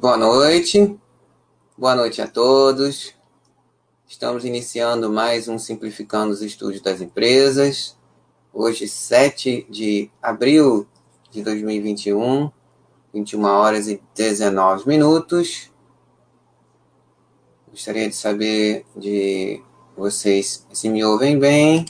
[0.00, 0.98] Boa noite,
[1.76, 3.14] boa noite a todos.
[4.08, 7.98] Estamos iniciando mais um Simplificando os Estudos das Empresas.
[8.50, 10.88] Hoje, 7 de abril
[11.30, 12.50] de 2021,
[13.12, 15.70] 21 horas e 19 minutos.
[17.68, 19.62] Gostaria de saber de
[19.94, 21.84] vocês se me ouvem bem.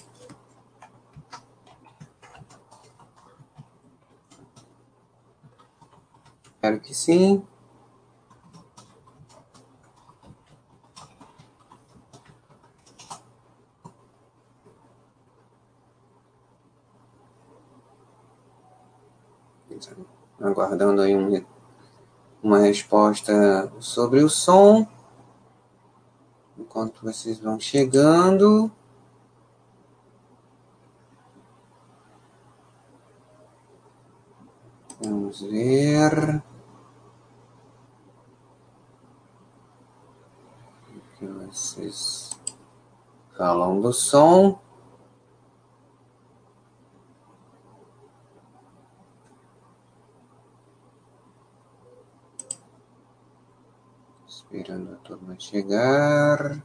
[6.57, 7.47] Espero que sim.
[20.41, 21.45] Aguardando aí um,
[22.43, 24.87] uma resposta sobre o som.
[26.59, 28.71] Enquanto vocês vão chegando.
[35.03, 36.43] Vamos ver.
[40.89, 42.31] O que vocês
[43.37, 44.59] falam do som.
[54.53, 56.61] Esperando a turma chegar.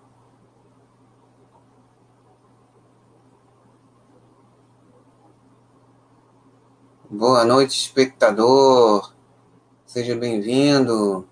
[7.07, 9.13] Boa noite, espectador.
[9.85, 11.29] Seja bem-vindo.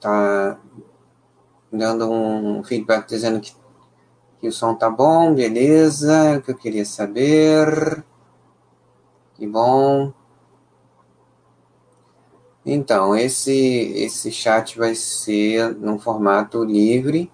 [0.00, 0.58] Tá
[1.70, 3.54] dando um feedback dizendo que,
[4.40, 6.12] que o som tá bom, beleza.
[6.12, 8.04] É o que eu queria saber.
[9.34, 10.12] Que bom.
[12.64, 17.30] Então, esse, esse chat vai ser num formato livre.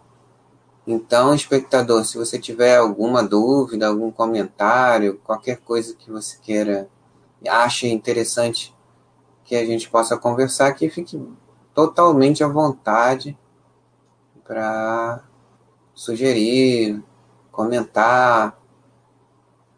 [0.87, 6.89] Então, espectador, se você tiver alguma dúvida, algum comentário, qualquer coisa que você queira,
[7.47, 8.75] ache interessante
[9.45, 11.23] que a gente possa conversar aqui, fique
[11.75, 13.39] totalmente à vontade
[14.45, 15.23] para
[15.95, 17.03] sugerir,
[17.53, 18.59] comentar,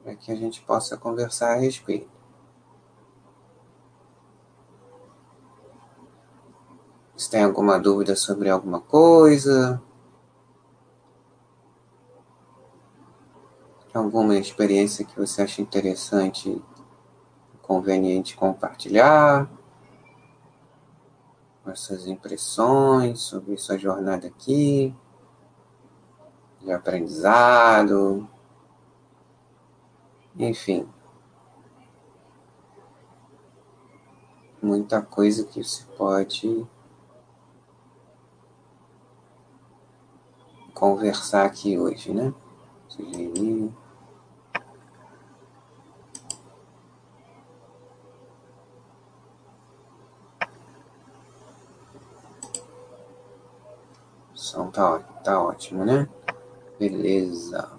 [0.02, 2.19] para que a gente possa conversar a respeito.
[7.20, 9.78] Se tem alguma dúvida sobre alguma coisa,
[13.92, 16.64] alguma experiência que você acha interessante,
[17.60, 19.50] conveniente compartilhar,
[21.66, 24.96] essas impressões sobre sua jornada aqui,
[26.58, 28.26] de aprendizado,
[30.38, 30.88] enfim.
[34.62, 36.66] Muita coisa que se pode
[40.80, 42.32] conversar aqui hoje, né?
[42.88, 43.70] Sugerir.
[54.32, 56.08] O som tá, tá ótimo, né?
[56.78, 57.70] Beleza.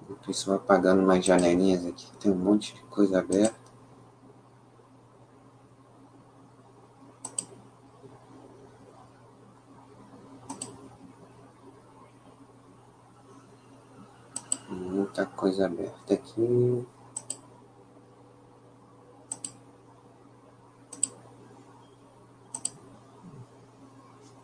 [0.00, 3.57] Enquanto isso, vou apagando umas janelinhas aqui, tem um monte de coisa aberta.
[15.18, 16.86] Muita coisa aberta aqui.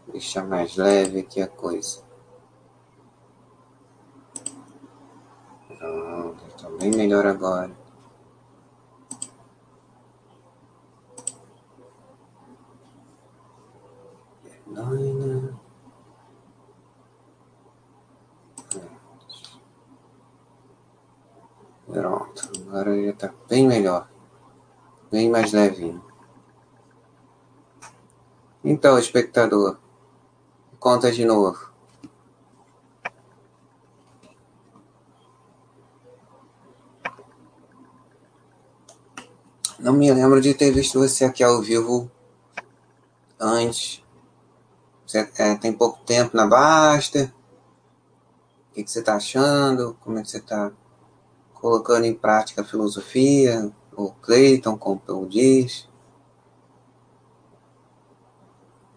[0.08, 2.02] Deixar mais leve aqui a coisa.
[5.78, 7.76] Pronto, está bem melhor agora.
[14.42, 15.63] Perdão,
[21.94, 24.10] Pronto, agora já está bem melhor,
[25.12, 26.04] bem mais levinho.
[28.64, 29.78] Então, espectador,
[30.80, 31.72] conta de novo.
[39.78, 42.10] Não me lembro de ter visto você aqui ao vivo
[43.38, 44.02] antes.
[45.06, 47.32] Você, é, tem pouco tempo na Basta.
[48.70, 49.96] O que, que você está achando?
[50.00, 50.72] Como é que você está
[51.64, 55.88] colocando em prática a filosofia, o Clayton, como eu diz,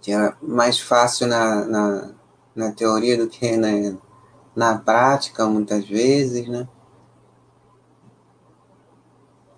[0.02, 2.12] que é mais fácil na, na,
[2.54, 3.98] na teoria do que na,
[4.54, 6.68] na prática, muitas vezes, né?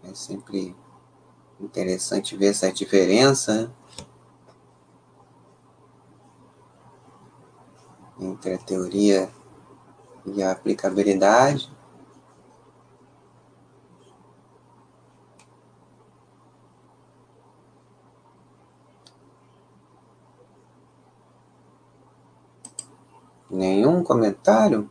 [0.03, 0.75] É sempre
[1.59, 3.71] interessante ver essa diferença né?
[8.19, 9.31] entre a teoria
[10.27, 11.78] e a aplicabilidade.
[23.49, 24.89] Nenhum comentário?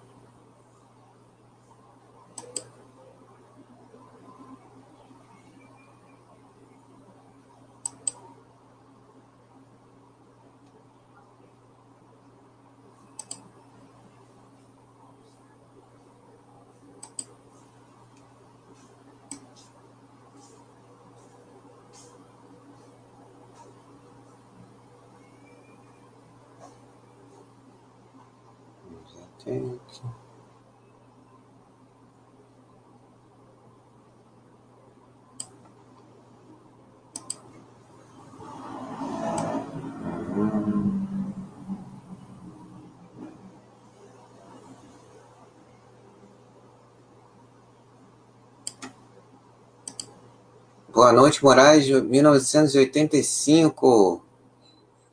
[51.08, 54.22] Boa noite, Moraes, 1985.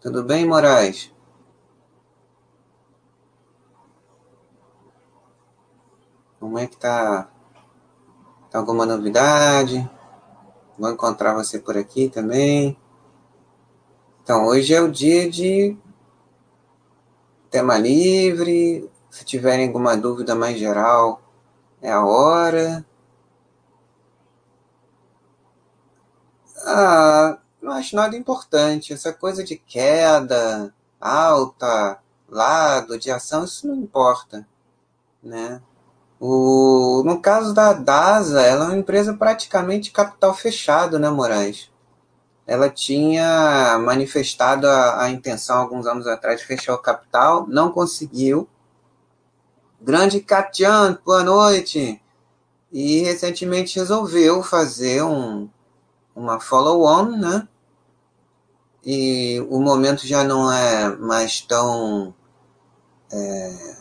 [0.01, 1.09] Tudo bem, Moraes?
[6.37, 7.29] Como é que tá?
[8.51, 9.89] Tá alguma novidade?
[10.77, 12.77] Vou encontrar você por aqui também.
[14.21, 15.77] Então, hoje é o dia de
[17.49, 18.91] tema livre.
[19.09, 21.21] Se tiverem alguma dúvida mais geral,
[21.81, 22.85] é a hora.
[27.61, 28.93] Não acho nada importante.
[28.93, 31.99] Essa coisa de queda, alta,
[32.29, 34.47] lado, de ação, isso não importa,
[35.23, 35.61] né?
[36.19, 41.69] O, no caso da DASA, ela é uma empresa praticamente capital fechado, né, Moraes?
[42.47, 48.47] Ela tinha manifestado a, a intenção alguns anos atrás de fechar o capital, não conseguiu.
[49.81, 52.01] Grande Katian, boa noite!
[52.71, 55.49] E recentemente resolveu fazer um,
[56.15, 57.47] uma follow-on, né?
[58.83, 62.13] E o momento já não é mais tão
[63.11, 63.75] é,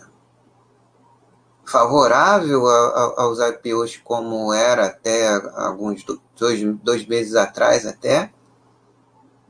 [1.64, 6.04] favorável a, a, aos IPOs como era até alguns
[6.38, 8.32] dois, dois meses atrás até.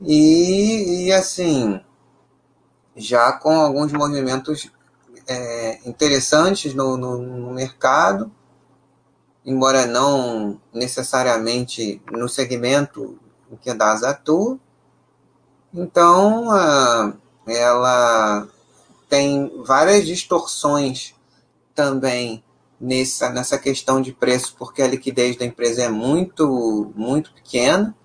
[0.01, 1.81] E, e assim,
[2.95, 4.69] já com alguns movimentos
[5.27, 8.31] é, interessantes no, no, no mercado,
[9.45, 13.17] embora não necessariamente no segmento
[13.51, 14.59] em que a DASA atua.
[15.73, 16.47] Então,
[17.47, 18.47] ela
[19.07, 21.13] tem várias distorções
[21.75, 22.43] também
[22.79, 27.95] nessa, nessa questão de preço, porque a liquidez da empresa é muito, muito pequena.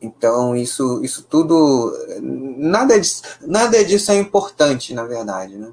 [0.00, 1.92] Então, isso, isso tudo.
[2.20, 5.56] Nada disso, nada disso é importante, na verdade.
[5.56, 5.72] Né?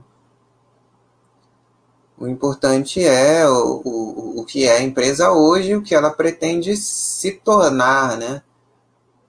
[2.18, 6.76] O importante é o, o, o que é a empresa hoje, o que ela pretende
[6.78, 8.44] se tornar, né?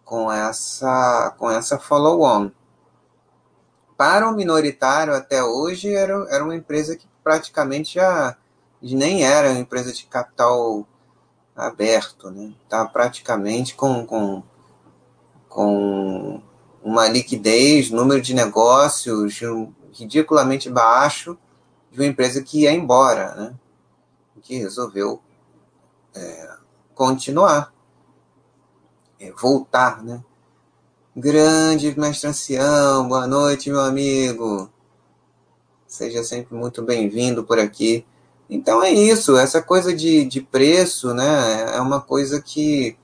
[0.05, 2.51] Com essa, com essa follow-on.
[3.97, 8.37] Para o minoritário, até hoje, era, era uma empresa que praticamente já
[8.83, 10.87] nem era uma empresa de capital
[11.57, 12.53] aberto, né?
[12.69, 14.43] Tá praticamente com, com,
[15.49, 16.43] com
[16.83, 19.41] uma liquidez, número de negócios
[19.93, 21.39] ridiculamente baixo
[21.95, 23.55] de uma empresa que ia embora, né?
[24.43, 25.23] que resolveu
[26.13, 26.57] é,
[26.93, 27.73] continuar,
[29.21, 30.23] é, voltar, né?
[31.17, 34.69] Grande mestre ancião, boa noite, meu amigo.
[35.87, 38.05] Seja sempre muito bem-vindo por aqui.
[38.51, 41.77] Então é isso, essa coisa de, de preço, né?
[41.77, 42.99] É uma coisa que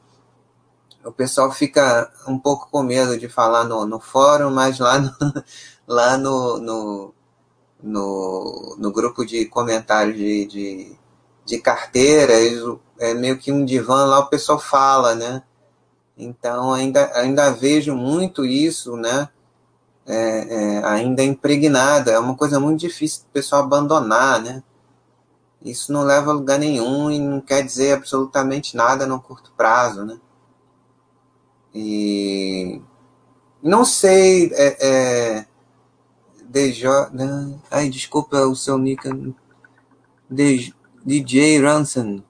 [1.04, 5.12] o pessoal fica um pouco com medo de falar no, no fórum, mas lá no,
[5.86, 7.14] lá no, no,
[7.82, 10.96] no, no grupo de comentários de, de,
[11.44, 12.34] de carteira,
[12.98, 15.42] é meio que um divã lá, o pessoal fala, né?
[16.16, 19.28] Então, ainda, ainda vejo muito isso, né?
[20.06, 22.10] É, é, ainda impregnada.
[22.10, 24.62] É uma coisa muito difícil do pessoal abandonar, né?
[25.62, 30.04] Isso não leva a lugar nenhum e não quer dizer absolutamente nada no curto prazo,
[30.04, 30.18] né?
[31.74, 32.80] E
[33.62, 35.46] não sei, é, é,
[36.50, 37.10] DJ.
[37.12, 37.58] Né?
[37.70, 39.08] Ai, desculpa o seu nick.
[41.04, 42.22] DJ Ransom.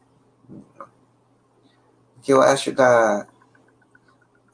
[2.23, 3.27] Que eu acho da.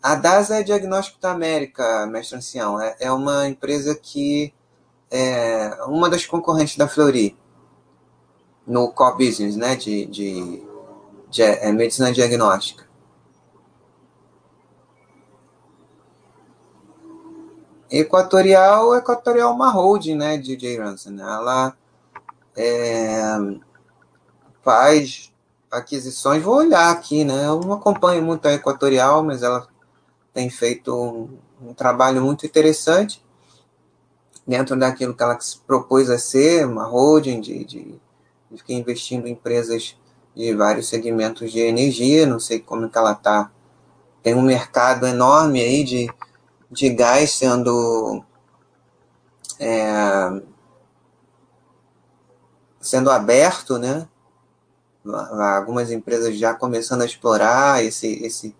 [0.00, 2.80] A DASA é Diagnóstico da América, mestre ancião.
[2.80, 4.54] É, é uma empresa que
[5.10, 7.36] é uma das concorrentes da Flori
[8.64, 10.62] no core business, né, de, de,
[11.28, 12.85] de é, medicina diagnóstica.
[17.90, 20.78] Equatorial, Equatorial uma holding, né, de J.
[20.78, 21.18] Ransom.
[21.18, 21.76] Ela
[22.56, 23.36] é,
[24.62, 25.32] faz
[25.70, 29.66] aquisições, vou olhar aqui, né, eu não acompanho muito a Equatorial, mas ela
[30.32, 33.24] tem feito um, um trabalho muito interessante.
[34.46, 38.00] dentro daquilo que ela se propôs a ser, uma holding de, de,
[38.50, 39.96] de ficar investindo em empresas
[40.34, 43.50] de vários segmentos de energia, não sei como que ela está.
[44.22, 46.08] Tem um mercado enorme aí de,
[46.76, 48.22] de gás sendo
[49.58, 50.42] é,
[52.80, 54.06] sendo aberto, né?
[55.56, 58.54] Algumas empresas já começando a explorar esse, esse,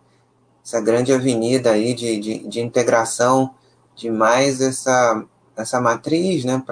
[0.64, 3.54] essa grande avenida aí de, de, de integração
[3.94, 5.25] de mais essa,
[5.56, 6.62] essa matriz, né?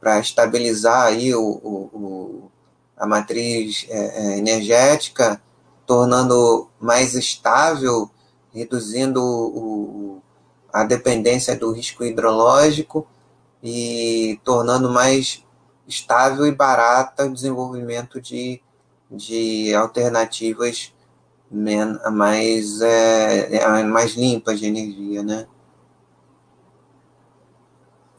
[0.00, 2.50] Para estabilizar aí o, o, o
[2.96, 5.40] a matriz é, é, energética,
[5.86, 8.10] tornando mais estável,
[8.52, 10.22] reduzindo o,
[10.74, 13.06] a dependência do risco hidrológico
[13.62, 15.44] e tornando mais
[15.86, 18.60] estável e barata o desenvolvimento de,
[19.08, 20.92] de alternativas
[21.48, 25.46] mais, é, é, mais limpas de energia, né?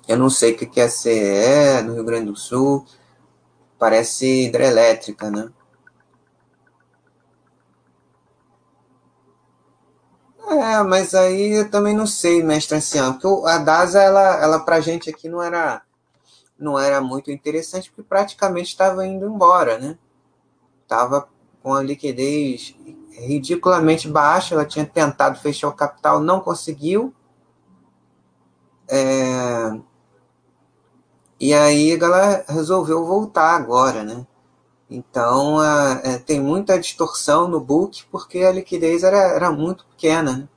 [0.07, 2.85] Eu não sei o que é CE no Rio Grande do Sul,
[3.77, 5.49] parece hidrelétrica, né?
[10.47, 14.79] É, mas aí eu também não sei, mestre ancião, porque a DASA, ela, ela pra
[14.79, 15.81] gente aqui não era,
[16.57, 19.97] não era muito interessante, porque praticamente estava indo embora, né?
[20.87, 21.27] Tava
[21.63, 22.75] com a liquidez
[23.11, 27.13] ridiculamente baixa, ela tinha tentado fechar o capital, não conseguiu.
[28.87, 29.79] É...
[31.39, 34.25] E aí a galera resolveu voltar agora, né?
[34.95, 40.37] Então, é, tem muita distorção no book porque a liquidez era, era muito pequena.
[40.37, 40.49] Né?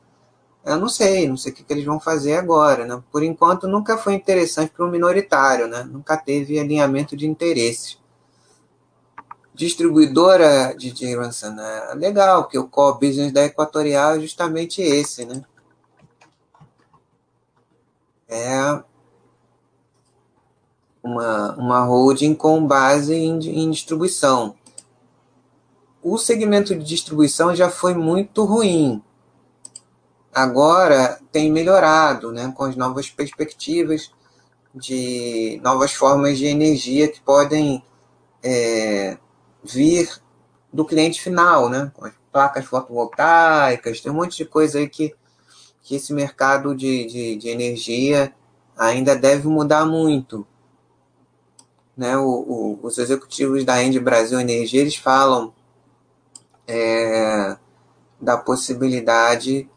[0.64, 2.86] Eu não sei, não sei o que, que eles vão fazer agora.
[2.86, 3.02] Né?
[3.10, 5.82] Por enquanto, nunca foi interessante para o minoritário, né?
[5.82, 7.98] nunca teve alinhamento de interesses.
[9.52, 11.94] Distribuidora de Jameson, né?
[11.94, 15.24] legal, porque o core business da Equatorial é justamente esse.
[15.24, 15.42] Né?
[18.28, 18.82] É
[21.02, 24.54] uma, uma holding com base em, em distribuição.
[26.02, 29.02] O segmento de distribuição já foi muito ruim.
[30.32, 34.12] Agora tem melhorado, né, com as novas perspectivas
[34.74, 37.82] de novas formas de energia que podem
[38.42, 39.18] é,
[39.64, 40.08] vir
[40.72, 41.90] do cliente final, né?
[41.94, 45.14] Com as placas fotovoltaicas, tem um monte de coisa aí que,
[45.82, 48.32] que esse mercado de, de, de energia
[48.76, 50.46] ainda deve mudar muito
[51.98, 55.52] né, o, o, os executivos da End Brasil Energia eles falam
[56.64, 57.56] é,
[58.20, 59.68] da possibilidade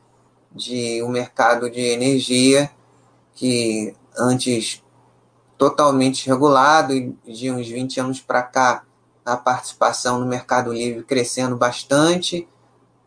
[0.51, 2.69] de um mercado de energia
[3.33, 4.83] que antes
[5.57, 6.93] totalmente regulado
[7.25, 8.83] de uns 20 anos para cá
[9.25, 12.47] a participação no mercado livre crescendo bastante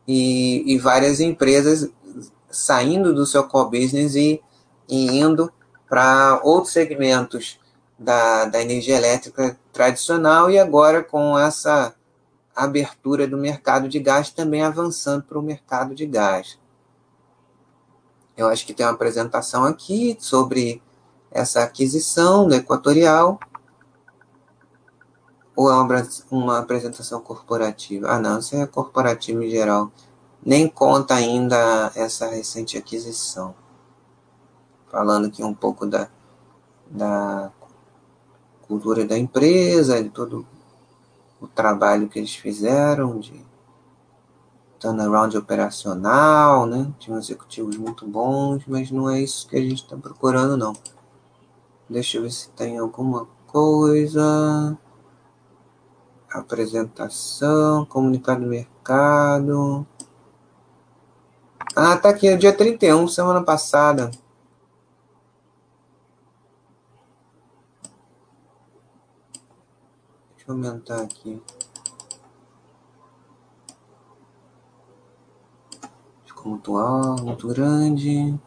[0.09, 1.89] e, e várias empresas
[2.51, 4.43] saindo do seu core business e,
[4.89, 5.53] e indo
[5.89, 7.61] para outros segmentos
[7.99, 11.95] da, da energia elétrica tradicional e agora com essa
[12.55, 16.59] abertura do mercado de gás também avançando para o mercado de gás.
[18.37, 20.83] Eu acho que tem uma apresentação aqui sobre
[21.31, 23.39] essa aquisição do Equatorial.
[25.57, 28.09] Ou é uma, uma apresentação corporativa?
[28.09, 29.93] Ah, não, isso é corporativo em geral.
[30.45, 33.55] Nem conta ainda essa recente aquisição.
[34.91, 36.09] Falando aqui um pouco da,
[36.91, 37.53] da
[38.67, 40.47] cultura da empresa, de todo
[41.41, 43.45] o trabalho que eles fizeram de
[44.79, 46.93] turnaround operacional, né?
[46.99, 50.75] Tinham executivos muito bons, mas não é isso que a gente está procurando, não.
[51.89, 54.77] Deixa eu ver se tem alguma coisa.
[56.31, 59.87] Apresentação, comunicado do mercado.
[61.77, 64.11] Ah, tá aqui, é dia 31, semana passada.
[70.47, 71.41] Deixa eu aumentar aqui.
[76.27, 78.39] Ficou muito alto, muito grande.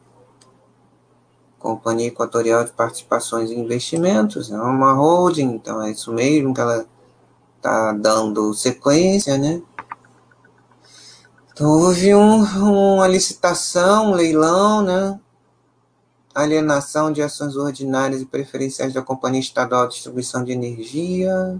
[1.57, 4.51] Companhia Equatorial de Participações e Investimentos.
[4.51, 6.85] É uma holding, então é isso mesmo que ela
[7.55, 9.63] está dando sequência, né?
[11.51, 12.43] Então, houve um,
[12.95, 15.19] uma licitação, um leilão, né?
[16.35, 21.59] Alienação de ações ordinárias e preferenciais da Companhia Estadual de Distribuição de Energia.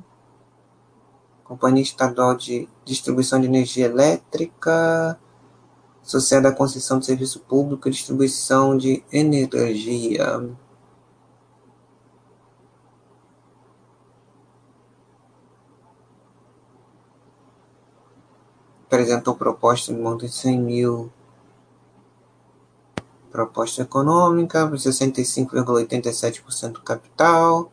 [1.47, 5.17] Companhia Estadual de Distribuição de Energia Elétrica,
[6.03, 10.49] Sociedade da Concessão de Serviço Público e Distribuição de Energia.
[18.85, 21.11] Apresentou proposta de monta de 100 mil
[23.31, 27.71] Proposta econômica, 65,87% do capital,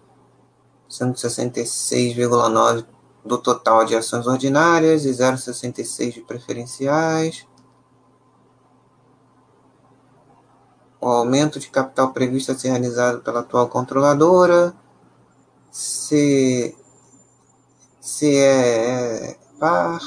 [0.89, 2.85] sendo 66,9%
[3.25, 7.47] do total de ações ordinárias e 0,66% de preferenciais.
[11.01, 14.75] O aumento de capital previsto a ser realizado pela atual controladora,
[15.71, 16.77] se,
[18.01, 20.01] se é, é par,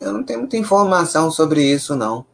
[0.00, 2.24] Eu não tenho muita informação sobre isso, não.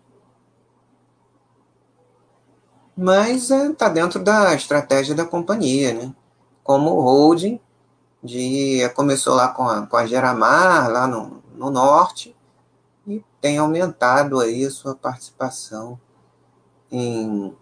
[2.97, 6.15] Mas está é, tá dentro da estratégia da companhia, né?
[6.63, 7.59] Como holding,
[8.23, 12.37] de, começou lá com a, com a Geramar, lá no, no norte,
[13.07, 15.99] e tem aumentado aí a sua participação
[16.91, 17.55] em,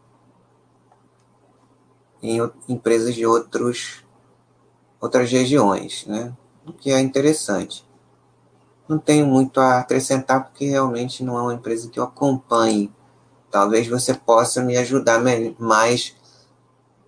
[2.23, 4.04] em empresas de outros,
[5.00, 6.37] outras regiões, né?
[6.66, 7.87] O que é interessante
[8.89, 12.93] não tenho muito a acrescentar porque realmente não é uma empresa que eu acompanhe.
[13.51, 15.21] Talvez você possa me ajudar
[15.59, 16.17] mais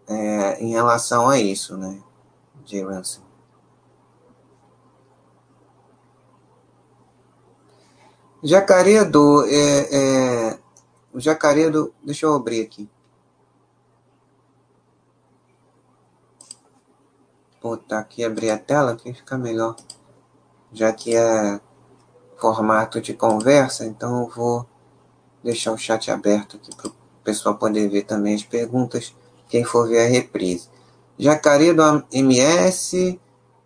[0.07, 2.01] é, em relação a isso, né,
[2.65, 3.23] Jameson?
[8.43, 10.59] Jacaredo, é, é,
[11.15, 12.91] o Jacaredo, deixa eu abrir aqui.
[17.63, 19.75] Botar aqui, abrir a tela que fica melhor,
[20.71, 21.59] já que é
[22.45, 24.67] formato de conversa, então eu vou
[25.43, 29.15] deixar o chat aberto aqui para o pessoal poder ver também as perguntas,
[29.49, 30.69] quem for ver a reprise.
[31.19, 33.19] Jacaré do MS,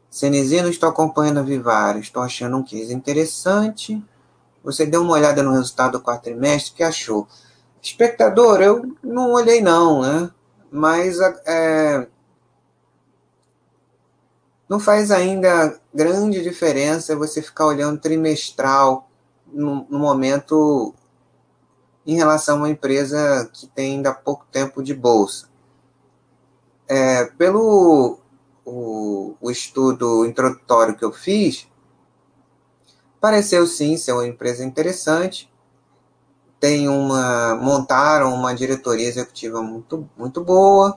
[0.08, 4.00] Cenezino, estou acompanhando a Vivara, estou achando um case interessante.
[4.62, 7.26] Você deu uma olhada no resultado do quatrimestre, que achou?
[7.82, 10.30] Espectador, eu não olhei não, né?
[10.70, 12.06] Mas é,
[14.68, 19.10] não faz ainda grande diferença você ficar olhando trimestral
[19.52, 20.94] no, no momento
[22.06, 25.48] em relação a uma empresa que tem ainda pouco tempo de bolsa.
[26.86, 28.20] É, pelo
[28.64, 31.66] o, o, estudo introdutório que eu fiz,
[33.20, 35.52] pareceu sim ser uma empresa interessante.
[36.60, 40.96] Tem uma montaram uma diretoria executiva muito muito boa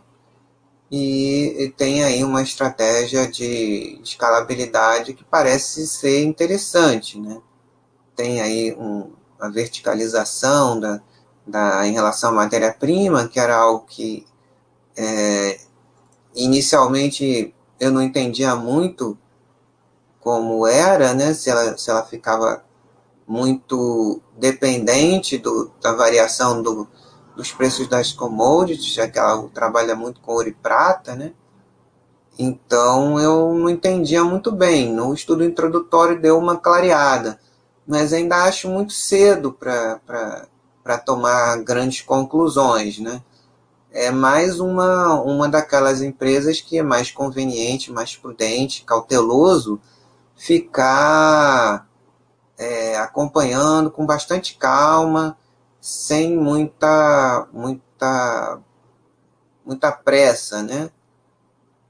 [0.91, 7.41] e tem aí uma estratégia de escalabilidade que parece ser interessante, né?
[8.13, 11.01] Tem aí um, a verticalização da,
[11.47, 14.27] da, em relação à matéria-prima, que era algo que
[14.97, 15.61] é,
[16.35, 19.17] inicialmente eu não entendia muito
[20.19, 21.33] como era, né?
[21.33, 22.65] Se ela, se ela ficava
[23.25, 26.85] muito dependente do, da variação do,
[27.35, 31.33] dos preços das commodities, já que ela trabalha muito com ouro e prata, né?
[32.37, 34.91] Então eu não entendia muito bem.
[34.91, 37.39] No estudo introdutório deu uma clareada,
[37.85, 43.21] mas ainda acho muito cedo para tomar grandes conclusões, né?
[43.91, 49.81] É mais uma, uma daquelas empresas que é mais conveniente, mais prudente, cauteloso
[50.35, 51.87] ficar
[52.57, 55.37] é, acompanhando com bastante calma
[55.81, 58.61] sem muita muita
[59.65, 60.91] muita pressa, né?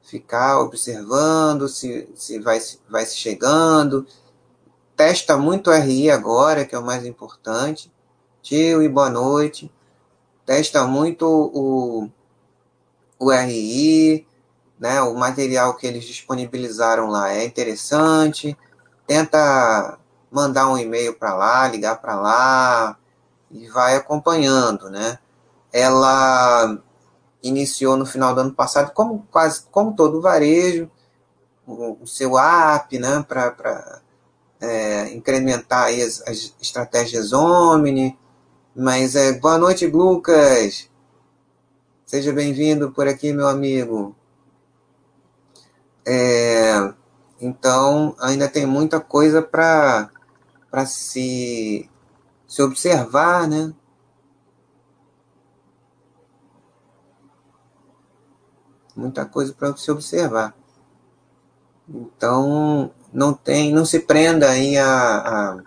[0.01, 4.05] Ficar observando se, se vai, vai se chegando.
[4.95, 7.91] Testa muito o RI agora, que é o mais importante.
[8.41, 9.71] Tio e boa noite.
[10.45, 12.09] Testa muito o,
[13.19, 14.27] o RI,
[14.79, 15.01] né?
[15.01, 18.57] O material que eles disponibilizaram lá é interessante.
[19.07, 19.97] Tenta
[20.29, 22.97] mandar um e-mail para lá, ligar para lá,
[23.53, 25.19] e vai acompanhando, né?
[25.71, 26.77] Ela
[27.43, 30.89] iniciou no final do ano passado, como quase como todo o varejo,
[31.65, 34.01] o, o seu app, né, para
[34.59, 38.17] é, incrementar as, as, estratégias Omni.
[38.75, 40.89] Mas é, boa noite, Lucas.
[42.05, 44.15] Seja bem-vindo por aqui, meu amigo.
[46.05, 46.93] É,
[47.39, 50.09] então, ainda tem muita coisa para
[50.85, 51.89] se
[52.51, 53.73] se observar, né?
[58.93, 60.53] Muita coisa para se observar.
[61.87, 65.63] Então, não tem, não se prenda aí a, a,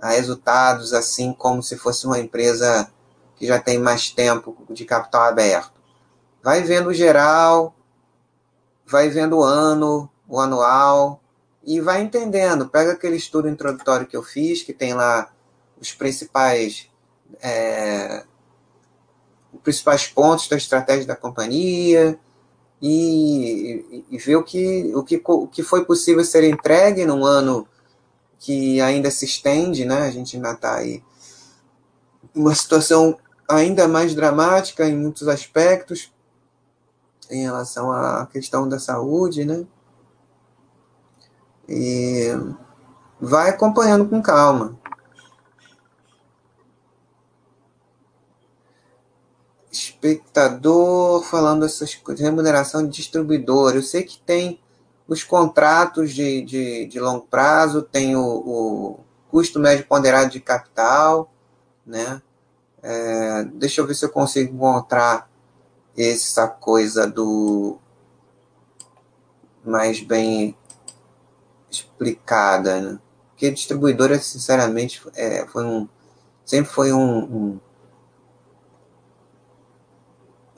[0.00, 2.90] a resultados assim como se fosse uma empresa
[3.36, 5.78] que já tem mais tempo de capital aberto.
[6.42, 7.74] Vai vendo o geral,
[8.86, 11.20] vai vendo o ano, o anual,
[11.62, 12.66] e vai entendendo.
[12.66, 15.30] Pega aquele estudo introdutório que eu fiz, que tem lá
[15.80, 16.88] os principais,
[17.40, 18.24] é,
[19.52, 22.18] os principais pontos da estratégia da companhia,
[22.80, 27.66] e, e, ver o que, o, que, o que foi possível ser entregue num ano
[28.38, 30.02] que ainda se estende, né?
[30.02, 31.02] A gente ainda está aí
[32.34, 36.12] uma situação ainda mais dramática em muitos aspectos
[37.30, 39.66] em relação à questão da saúde, né?
[41.68, 42.28] E
[43.20, 44.78] vai acompanhando com calma.
[49.70, 53.74] Espectador falando essas coisas, remuneração de distribuidor.
[53.74, 54.60] Eu sei que tem
[55.06, 59.00] os contratos de, de, de longo prazo, tem o, o
[59.30, 61.30] custo médio ponderado de capital,
[61.86, 62.20] né?
[62.82, 65.28] É, deixa eu ver se eu consigo encontrar
[65.96, 67.78] essa coisa do
[69.64, 70.56] mais bem
[71.70, 72.98] explicada, né?
[73.30, 75.88] Porque distribuidora, sinceramente, é, foi um,
[76.44, 77.60] sempre foi um, um,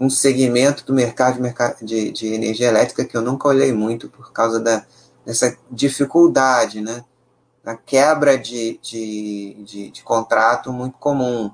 [0.01, 1.39] um segmento do mercado
[1.83, 4.85] de, de, energia elétrica que eu nunca olhei muito por causa da,
[5.27, 7.05] dessa dificuldade, né?
[7.63, 11.51] Da quebra de, de, de, de contrato muito comum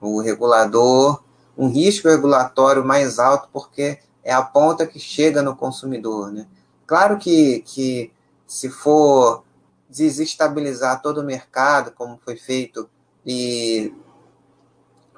[0.00, 1.22] o regulador,
[1.56, 6.32] um risco regulatório mais alto, porque é a ponta que chega no consumidor.
[6.32, 6.46] Né?
[6.86, 8.12] Claro que, que
[8.46, 9.44] se for
[9.88, 12.88] desestabilizar todo o mercado, como foi feito,
[13.24, 13.94] e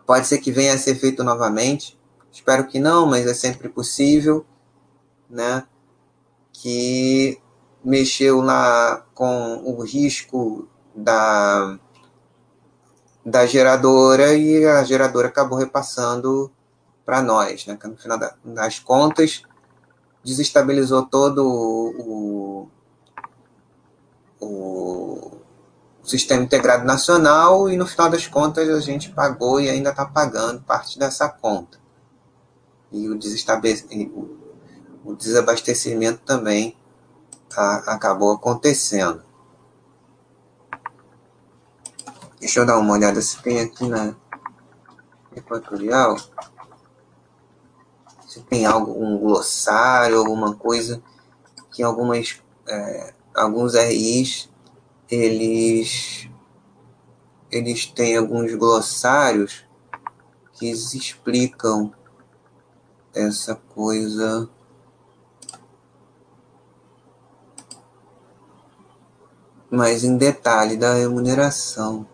[0.07, 1.96] pode ser que venha a ser feito novamente,
[2.37, 4.45] espero que não, mas é sempre possível,
[5.29, 5.67] né?
[6.53, 7.41] que
[7.85, 11.79] mexeu lá com o risco da
[13.25, 16.51] da geradora e a geradora acabou repassando
[17.05, 17.77] para nós, né?
[17.77, 19.43] Que no final das contas
[20.25, 22.69] desestabilizou todo o,
[24.41, 25.41] o, o,
[26.05, 30.63] sistema integrado nacional e no final das contas a gente pagou e ainda está pagando
[30.63, 31.79] parte dessa conta.
[32.97, 34.39] E o,
[35.05, 36.77] o desabastecimento também
[37.57, 39.23] a, acabou acontecendo.
[42.41, 44.15] Deixa eu dar uma olhada se tem aqui na
[45.35, 46.17] Equatorial.
[48.29, 51.03] Se tem algo, um glossário, alguma coisa
[51.73, 54.49] que algumas, é, alguns RIs
[55.11, 56.29] eles
[57.51, 59.65] eles têm alguns glossários
[60.55, 61.93] que explicam
[63.17, 64.47] essa coisa
[69.71, 72.07] mais em detalhe da remuneração.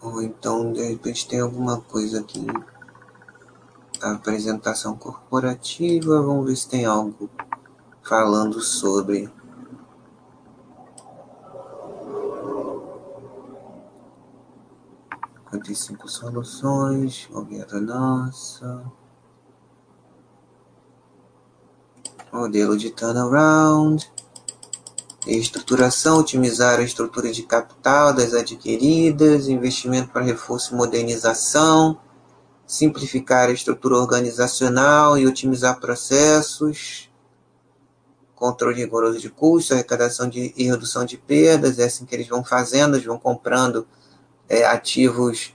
[0.00, 2.46] Ou então, de repente, tem alguma coisa aqui.
[4.00, 6.22] Apresentação corporativa.
[6.22, 7.28] Vamos ver se tem algo
[8.02, 9.28] falando sobre.
[15.46, 18.82] Cinquenta e cinco soluções, objeto nossa.
[22.32, 24.12] Modelo de turnaround.
[25.24, 31.98] Estruturação, otimizar a estrutura de capital das adquiridas, investimento para reforço e modernização,
[32.66, 37.08] simplificar a estrutura organizacional e otimizar processos,
[38.34, 42.44] controle rigoroso de custos, arrecadação de, e redução de perdas, é assim que eles vão
[42.44, 43.86] fazendo, eles vão comprando
[44.48, 45.54] é, ativos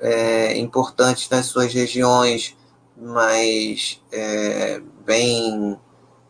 [0.00, 2.56] é, importantes nas suas regiões,
[2.96, 5.78] mas é, bem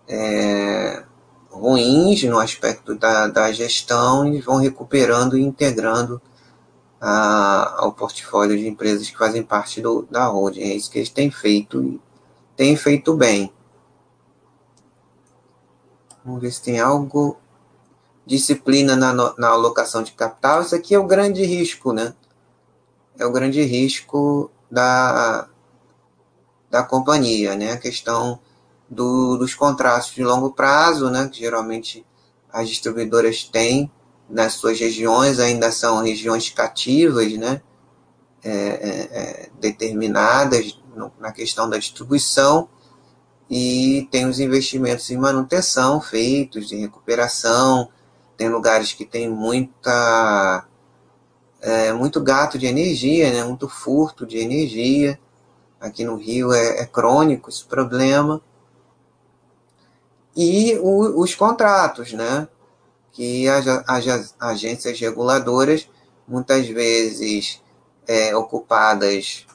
[0.08, 1.04] é,
[1.50, 6.20] ruins no aspecto da, da gestão e vão recuperando e integrando
[7.00, 10.62] a, ao portfólio de empresas que fazem parte do, da holding.
[10.62, 12.00] É isso que eles têm feito e
[12.56, 13.52] têm feito bem.
[16.24, 17.36] Vamos ver se tem algo.
[18.26, 20.62] Disciplina na, na alocação de capital.
[20.62, 22.14] Isso aqui é o grande risco, né?
[23.18, 25.48] É o grande risco da,
[26.70, 27.72] da companhia, né?
[27.72, 28.40] A questão
[28.88, 32.04] do, dos contratos de longo prazo, né, que geralmente
[32.52, 33.90] as distribuidoras têm
[34.28, 37.60] nas suas regiões, ainda são regiões cativas, né,
[38.42, 42.68] é, é, é, determinadas no, na questão da distribuição,
[43.50, 47.90] e tem os investimentos em manutenção feitos, de recuperação,
[48.36, 50.66] tem lugares que tem muita
[51.60, 55.18] é, muito gato de energia, né, muito furto de energia.
[55.80, 58.40] Aqui no Rio é, é crônico esse problema
[60.36, 62.48] e o, os contratos, né?
[63.12, 65.88] que as, as, agências reguladoras,
[66.26, 67.62] muitas vezes
[68.08, 69.46] é, ocupadas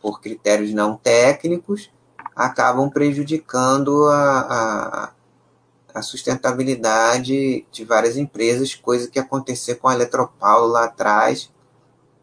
[0.00, 1.90] por critérios não técnicos,
[2.34, 5.12] acabam prejudicando a, a,
[5.94, 11.50] a, sustentabilidade de várias empresas, coisa que aconteceu com a Eletropaulo lá atrás,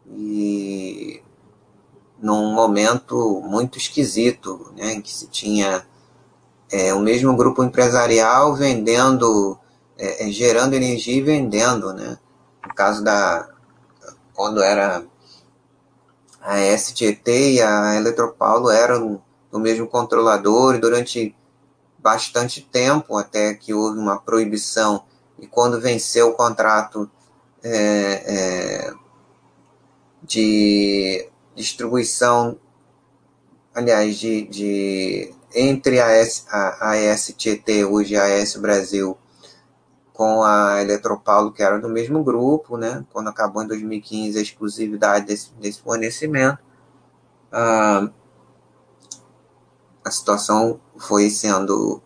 [0.06, 1.22] e
[2.20, 5.86] num momento muito esquisito, né, em que se tinha
[6.70, 9.58] é, o mesmo grupo empresarial vendendo,
[9.98, 12.18] é, é gerando energia e vendendo, né?
[12.66, 13.48] No caso da
[14.34, 15.04] quando era
[16.40, 21.34] a STT e a Eletropaulo eram o mesmo controlador e durante
[22.02, 25.04] bastante tempo até que houve uma proibição
[25.38, 27.10] e quando venceu o contrato
[27.62, 28.94] é, é,
[30.22, 32.58] de distribuição,
[33.74, 39.16] aliás, de, de entre a, S, a, a AS Tietê, hoje a AS Brasil,
[40.12, 43.04] com a Eletropaulo, que era do mesmo grupo, né?
[43.12, 46.58] quando acabou em 2015 a exclusividade desse, desse fornecimento,
[47.50, 48.10] a,
[50.04, 52.02] a situação foi sendo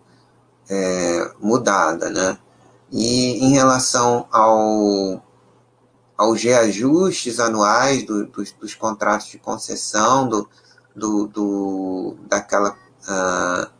[0.68, 2.10] é, mudada.
[2.10, 2.38] Né?
[2.90, 5.22] E em relação ao,
[6.16, 10.48] aos reajustes anuais do, dos, dos contratos de concessão, do,
[10.94, 12.76] do, do daquela
[13.08, 13.70] uh,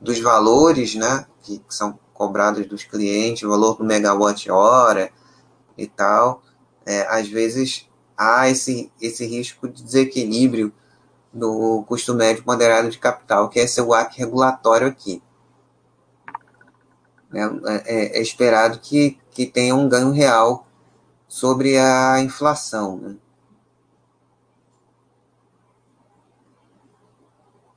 [0.00, 5.10] dos valores né, que, que, são cobrados dos clientes, o valor do megawatt-hora
[5.76, 6.42] e tal,
[6.86, 10.72] é, às vezes há esse, esse risco de desequilíbrio
[11.34, 15.22] do custo médio moderado de capital, que é esse WACC regulatório aqui.
[17.32, 20.66] É, é, é, esperado que, que tenha um ganho real
[21.26, 22.96] sobre a inflação.
[22.96, 23.16] Né?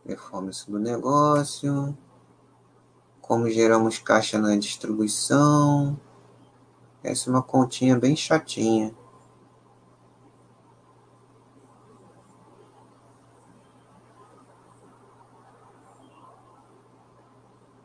[0.07, 1.95] performance do negócio,
[3.19, 5.99] como geramos caixa na distribuição.
[7.03, 8.95] Essa é uma continha bem chatinha.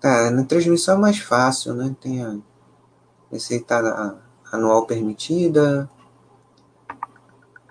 [0.02, 1.94] Tá, na transmissão é mais fácil, né?
[2.00, 2.36] Tem a
[3.30, 4.18] receita
[4.50, 5.88] anual permitida,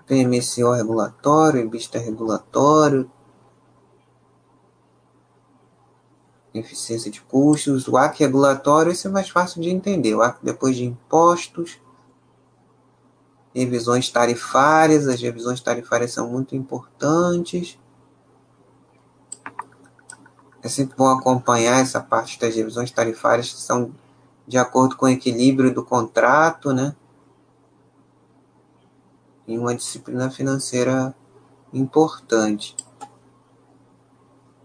[0.06, 3.10] PMSO regulatório, EBITDA regulatório,
[6.54, 10.14] eficiência de custos, o AC regulatório, isso é mais fácil de entender.
[10.14, 11.78] O AC depois de impostos,
[13.54, 17.78] revisões tarifárias, as revisões tarifárias são muito importantes.
[20.62, 23.92] É sempre bom acompanhar essa parte das revisões tarifárias que são
[24.46, 26.94] de acordo com o equilíbrio do contrato, né?
[29.46, 31.14] E uma disciplina financeira
[31.72, 32.76] importante.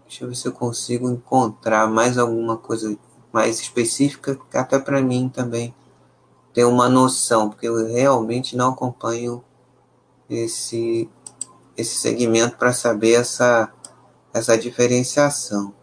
[0.06, 2.96] Deixa eu ver se eu consigo encontrar mais alguma coisa
[3.32, 5.74] mais específica, até para mim também
[6.54, 9.44] ter uma noção, porque eu realmente não acompanho
[10.30, 11.10] esse,
[11.76, 13.72] esse segmento para saber essa,
[14.32, 15.77] essa diferenciação.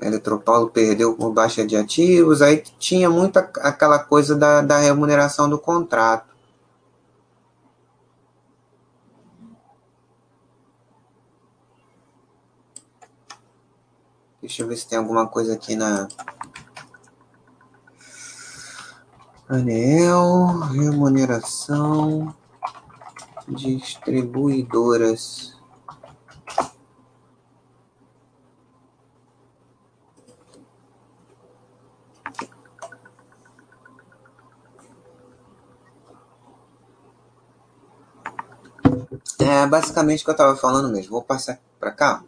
[0.00, 5.58] Eletropaulo perdeu com baixa de ativos, aí tinha muita aquela coisa da, da remuneração do
[5.58, 6.30] contrato.
[14.40, 16.08] Deixa eu ver se tem alguma coisa aqui na.
[19.48, 22.34] Anel, remuneração,
[23.46, 25.59] distribuidoras.
[39.42, 41.12] É basicamente o que eu estava falando mesmo.
[41.12, 42.22] Vou passar para cá.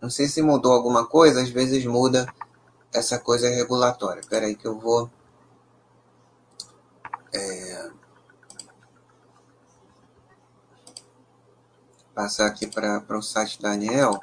[0.00, 2.26] Não sei se mudou alguma coisa, às vezes muda
[2.92, 4.20] essa coisa regulatória.
[4.20, 5.08] Espera aí que eu vou...
[7.32, 7.90] É,
[12.12, 14.20] passar aqui para o site da Aniel.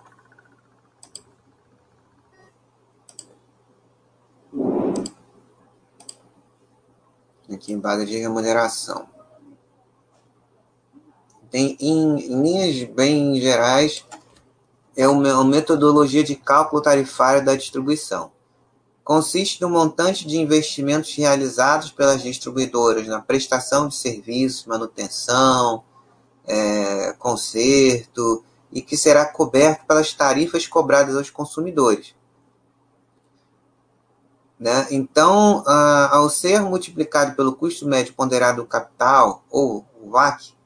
[7.50, 9.17] Aqui em base de remuneração.
[11.50, 14.06] Tem, em, em linhas bem gerais,
[14.96, 18.32] é uma metodologia de cálculo tarifário da distribuição.
[19.04, 25.84] Consiste no montante de investimentos realizados pelas distribuidoras na prestação de serviços, manutenção,
[26.46, 32.16] é, conserto, e que será coberto pelas tarifas cobradas aos consumidores.
[34.60, 34.88] Né?
[34.90, 35.64] Então,
[36.12, 40.57] ao ser multiplicado pelo custo médio ponderado do capital, ou o VAC,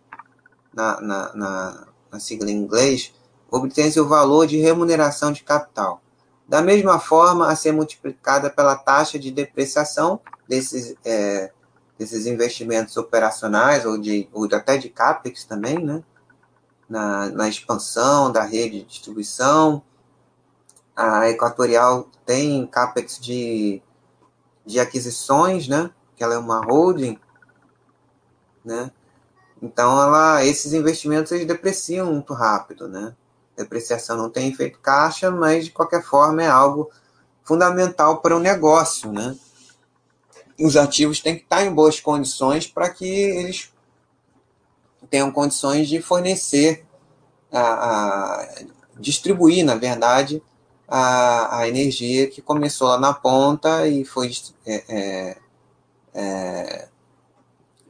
[0.74, 3.14] na, na, na, na sigla em inglês,
[3.50, 6.02] obtém-se o valor de remuneração de capital.
[6.48, 11.52] Da mesma forma, a ser multiplicada pela taxa de depreciação desses, é,
[11.98, 16.04] desses investimentos operacionais, ou, de, ou até de CAPEX também, né?
[16.90, 19.82] na, na expansão da rede de distribuição.
[20.94, 23.82] A Equatorial tem CAPEX de,
[24.66, 25.90] de aquisições, né?
[26.18, 27.18] que ela é uma holding,
[28.64, 28.92] né?
[29.62, 33.16] Então, ela, esses investimentos eles depreciam muito rápido, né?
[33.56, 36.90] Depreciação não tem efeito caixa, mas de qualquer forma é algo
[37.44, 39.38] fundamental para o negócio, né?
[40.60, 43.72] Os ativos têm que estar em boas condições para que eles
[45.10, 46.86] tenham condições de fornecer,
[47.52, 48.48] a, a
[48.98, 50.42] distribuir, na verdade,
[50.88, 54.32] a, a, energia que começou lá na ponta e foi
[54.66, 55.38] é, é,
[56.14, 56.88] é,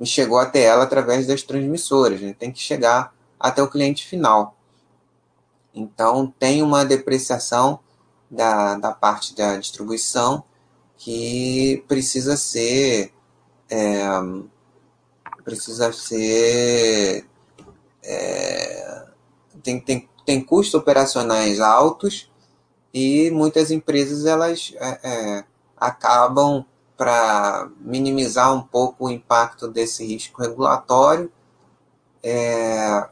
[0.05, 2.21] chegou até ela através das transmissoras.
[2.21, 2.35] Né?
[2.37, 4.55] Tem que chegar até o cliente final.
[5.73, 7.79] Então tem uma depreciação
[8.29, 10.43] da, da parte da distribuição
[10.97, 13.13] que precisa ser
[13.69, 14.01] é,
[15.43, 17.25] precisa ser
[18.03, 19.05] é,
[19.63, 22.29] tem, tem, tem custos operacionais altos
[22.93, 25.43] e muitas empresas elas é, é
[25.77, 26.65] acabam
[27.01, 31.31] para minimizar um pouco o impacto desse risco regulatório
[32.21, 33.09] é,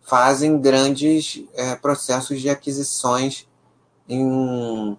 [0.00, 3.46] fazem grandes é, processos de aquisições
[4.08, 4.96] em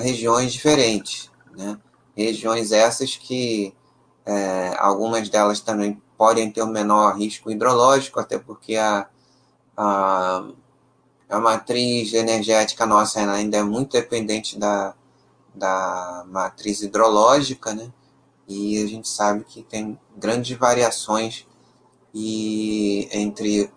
[0.00, 1.78] regiões diferentes, né?
[2.16, 3.74] regiões essas que
[4.24, 9.06] é, algumas delas também podem ter um menor risco hidrológico, até porque a,
[9.76, 10.48] a,
[11.28, 14.94] a matriz energética nossa ainda é muito dependente da,
[15.60, 17.92] da matriz hidrológica, né?
[18.48, 21.46] E a gente sabe que tem grandes variações
[22.12, 23.70] e entre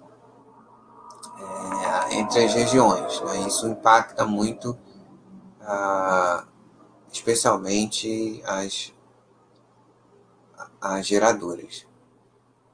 [1.38, 3.22] é, entre as regiões.
[3.22, 3.48] Né?
[3.48, 4.78] Isso impacta muito,
[5.62, 6.46] ah,
[7.12, 8.94] especialmente as,
[10.82, 11.86] as geradoras.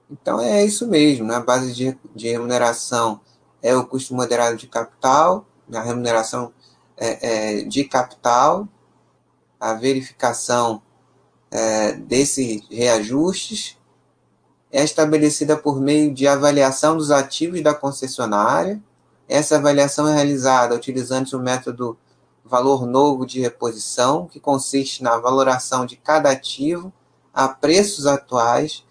[0.10, 1.36] Então é isso mesmo, né?
[1.36, 3.20] a base de, de remuneração
[3.62, 6.54] é o custo moderado de capital, a remuneração
[6.96, 8.68] é, é de capital,
[9.60, 10.82] a verificação
[11.52, 13.78] é, desses reajustes
[14.72, 18.82] é estabelecida por meio de avaliação dos ativos da concessionária.
[19.28, 21.98] Essa avaliação é realizada utilizando o método
[22.46, 26.92] valor novo de reposição, que consiste na valoração de cada ativo
[27.34, 28.84] a preços atuais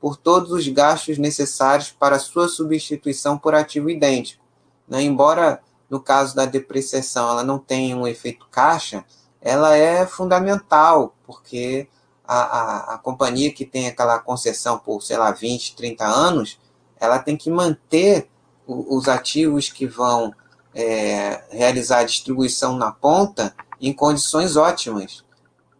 [0.00, 4.44] por todos os gastos necessários para sua substituição por ativo idêntico.
[4.86, 5.02] Né?
[5.02, 9.04] Embora no caso da depreciação ela não tenha um efeito caixa,
[9.46, 11.88] ela é fundamental, porque
[12.26, 16.58] a, a, a companhia que tem aquela concessão por, sei lá, 20, 30 anos,
[16.98, 18.28] ela tem que manter
[18.66, 20.34] o, os ativos que vão
[20.74, 25.24] é, realizar a distribuição na ponta em condições ótimas.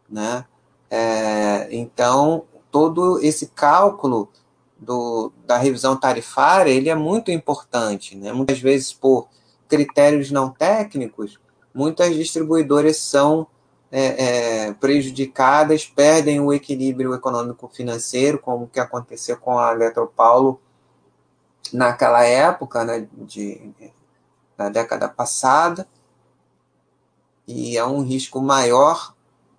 [0.09, 0.45] Né?
[0.89, 4.31] É, então, todo esse cálculo
[4.79, 8.17] do, da revisão tarifária ele é muito importante.
[8.17, 8.33] Né?
[8.33, 9.27] Muitas vezes, por
[9.67, 11.41] critérios não técnicos,
[11.75, 13.49] muitas distribuidoras são
[13.90, 20.61] é, é, prejudicadas, perdem o equilíbrio econômico-financeiro, como que aconteceu com a Eletropaulo
[21.72, 23.72] naquela época, né, de,
[24.57, 25.87] na década passada,
[27.46, 29.14] e é um risco maior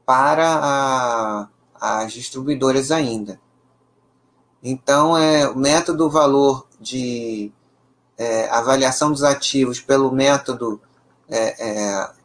[0.05, 1.47] para a,
[1.79, 3.39] as distribuidoras ainda.
[4.61, 7.51] Então, é, o método valor de
[8.17, 10.81] é, avaliação dos ativos pelo método
[11.29, 12.16] é, é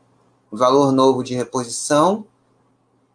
[0.56, 2.26] valor novo de reposição,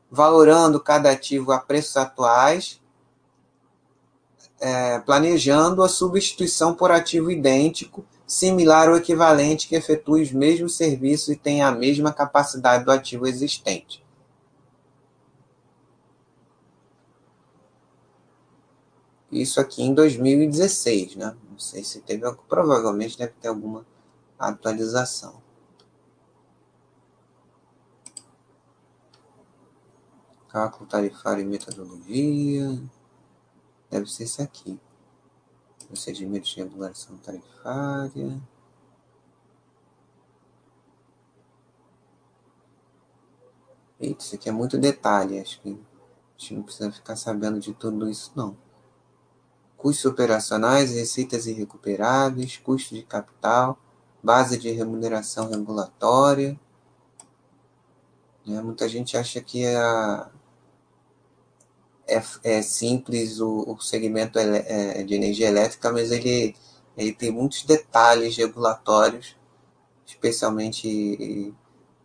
[0.09, 2.81] valorando cada ativo a preços atuais,
[4.59, 11.29] é, planejando a substituição por ativo idêntico, similar ou equivalente que efetue os mesmos serviços
[11.29, 14.03] e tenha a mesma capacidade do ativo existente.
[19.31, 21.35] Isso aqui em 2016, né?
[21.51, 23.85] Não sei se teve, provavelmente deve ter alguma
[24.39, 25.46] atualização.
[30.57, 32.81] Cálculo tarifário e metodologia.
[33.91, 34.79] Deve ser esse aqui.
[35.85, 38.41] Procedimento de regulação tarifária.
[43.99, 45.39] Eita, isso aqui é muito detalhe.
[45.39, 48.57] Acho que a gente não precisa ficar sabendo de tudo isso, não.
[49.77, 53.77] Custos operacionais, receitas irrecuperáveis, custo de capital,
[54.23, 56.59] base de remuneração regulatória.
[58.43, 58.59] Né?
[58.59, 60.31] Muita gente acha que a,
[62.07, 66.55] é, é simples o, o segmento é, de energia elétrica, mas ele,
[66.97, 69.35] ele tem muitos detalhes regulatórios,
[70.05, 71.53] especialmente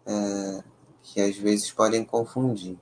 [0.04, 0.64] é,
[1.02, 2.78] que às vezes podem confundir.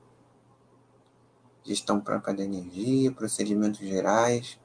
[1.62, 4.58] Gestão própria da energia, procedimentos gerais,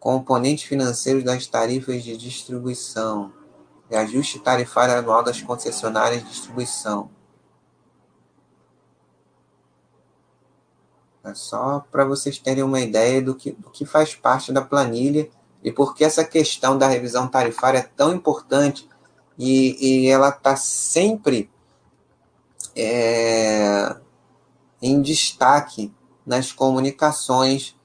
[0.00, 3.32] componentes financeiros das tarifas de distribuição,
[3.90, 7.10] ajuste tarifário anual das concessionárias de distribuição
[11.24, 15.28] É só para vocês terem uma ideia do que, do que faz parte da planilha
[15.62, 18.88] e por que essa questão da revisão tarifária é tão importante
[19.38, 21.48] e, e ela está sempre
[22.74, 23.94] é,
[24.80, 25.92] em destaque
[26.26, 27.76] nas comunicações,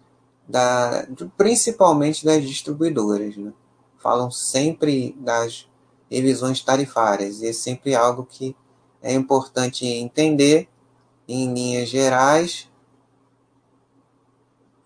[0.47, 1.07] da,
[1.37, 3.37] principalmente das distribuidoras.
[3.37, 3.53] Né?
[3.97, 5.69] Falam sempre das
[6.09, 8.55] revisões tarifárias, e é sempre algo que
[9.01, 10.67] é importante entender
[11.27, 12.69] em linhas gerais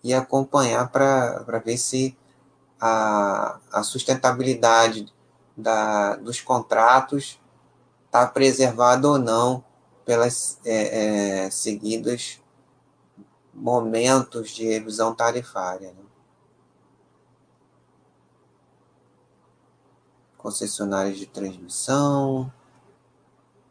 [0.02, 2.16] e acompanhar para ver se
[2.80, 5.12] a, a sustentabilidade
[5.56, 7.40] da, dos contratos
[8.06, 9.64] está preservada ou não
[10.04, 12.42] pelas é, é, seguidos
[13.54, 15.92] momentos de revisão tarifária.
[15.92, 16.02] Né?
[20.36, 22.52] Concessionárias de transmissão,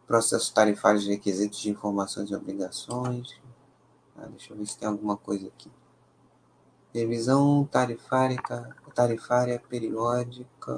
[0.08, 3.40] processos tarifários requisitos de informações e obrigações.
[4.18, 5.70] Ah, deixa eu ver se tem alguma coisa aqui.
[6.94, 8.38] Revisão tarifária,
[8.94, 10.74] tarifária periódica.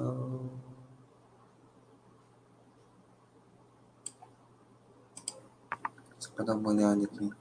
[6.19, 7.31] Só para dar uma olhada aqui.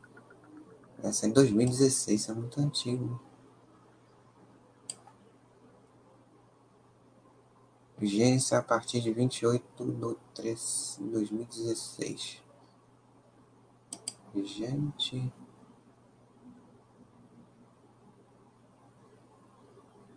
[1.02, 3.20] Essa é em 2016, isso é muito antigo.
[7.98, 12.42] Vigência a partir de 28 de 3 de 2016.
[14.34, 15.32] Vigente.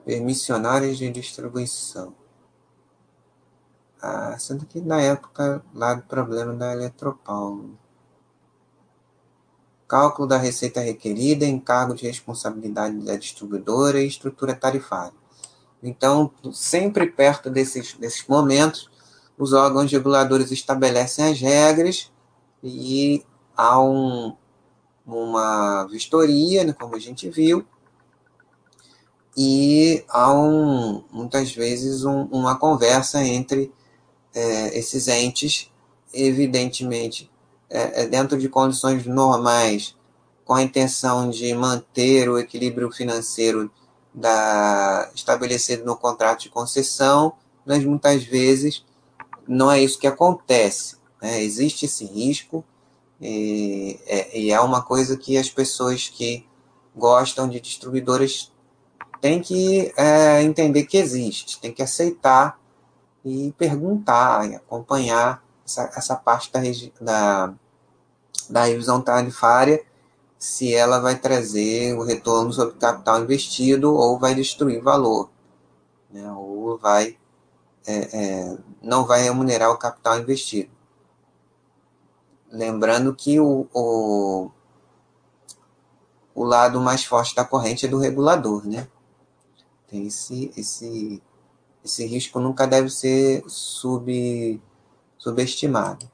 [0.05, 2.13] Permissionários de distribuição.
[4.01, 7.77] Ah, sendo que na época lá do problema da Eletropaulo.
[9.87, 15.13] Cálculo da receita requerida, encargo de responsabilidade da distribuidora e estrutura tarifária.
[15.81, 18.89] Então, sempre perto desses, desses momentos,
[19.37, 22.11] os órgãos reguladores estabelecem as regras
[22.63, 23.23] e
[23.55, 24.35] há um,
[25.05, 27.65] uma vistoria, né, como a gente viu,
[29.35, 33.71] e há um, muitas vezes um, uma conversa entre
[34.33, 35.69] é, esses entes,
[36.13, 37.29] evidentemente,
[37.69, 39.95] é, é, dentro de condições normais,
[40.45, 43.69] com a intenção de manter o equilíbrio financeiro
[44.13, 47.33] da, estabelecido no contrato de concessão,
[47.65, 48.85] mas muitas vezes
[49.47, 50.95] não é isso que acontece.
[51.21, 51.41] Né?
[51.43, 52.63] Existe esse risco,
[53.19, 56.45] e é, e é uma coisa que as pessoas que
[56.95, 58.51] gostam de distribuidoras
[59.21, 62.59] tem que é, entender que existe, tem que aceitar
[63.23, 66.61] e perguntar, e acompanhar essa, essa parte da,
[67.01, 67.53] da,
[68.49, 69.83] da revisão tarifária,
[70.37, 75.29] se ela vai trazer o retorno sobre o capital investido ou vai destruir valor,
[76.11, 77.17] né, ou vai
[77.87, 80.69] é, é, não vai remunerar o capital investido.
[82.51, 84.49] Lembrando que o, o,
[86.33, 88.87] o lado mais forte da corrente é do regulador, né?
[89.95, 91.21] Esse, esse,
[91.83, 94.61] esse risco nunca deve ser sub,
[95.17, 96.09] subestimado.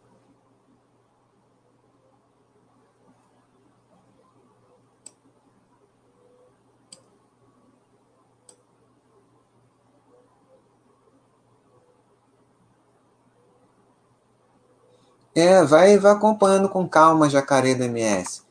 [15.34, 18.42] É, vai, vai acompanhando com calma Jacaré do MS.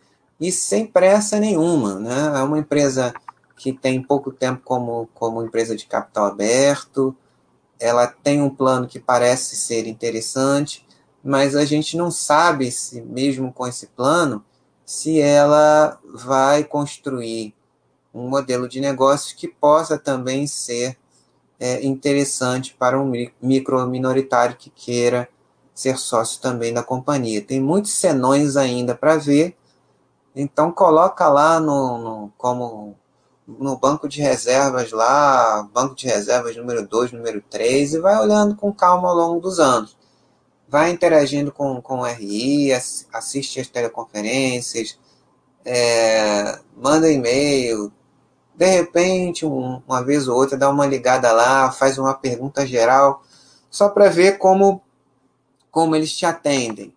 [0.40, 2.32] E sem pressa nenhuma, né?
[2.38, 3.12] É uma empresa
[3.60, 7.14] que tem pouco tempo como, como empresa de capital aberto,
[7.78, 10.86] ela tem um plano que parece ser interessante,
[11.22, 14.42] mas a gente não sabe se, mesmo com esse plano,
[14.82, 17.54] se ela vai construir
[18.14, 20.96] um modelo de negócio que possa também ser
[21.58, 25.28] é, interessante para um micro minoritário que queira
[25.74, 27.42] ser sócio também da companhia.
[27.42, 29.54] Tem muitos senões ainda para ver,
[30.34, 32.96] então coloca lá no, no como
[33.58, 38.54] no banco de reservas lá, banco de reservas número 2, número 3, e vai olhando
[38.54, 39.96] com calma ao longo dos anos.
[40.68, 42.72] Vai interagindo com, com o RI,
[43.12, 44.98] assiste as teleconferências,
[45.64, 47.92] é, manda e-mail,
[48.54, 53.22] de repente, um, uma vez ou outra, dá uma ligada lá, faz uma pergunta geral,
[53.70, 54.82] só para ver como,
[55.70, 56.94] como eles te atendem.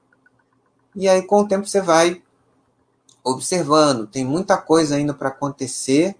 [0.95, 2.21] E aí, com o tempo, você vai
[3.23, 4.05] observando.
[4.05, 6.15] Tem muita coisa ainda para acontecer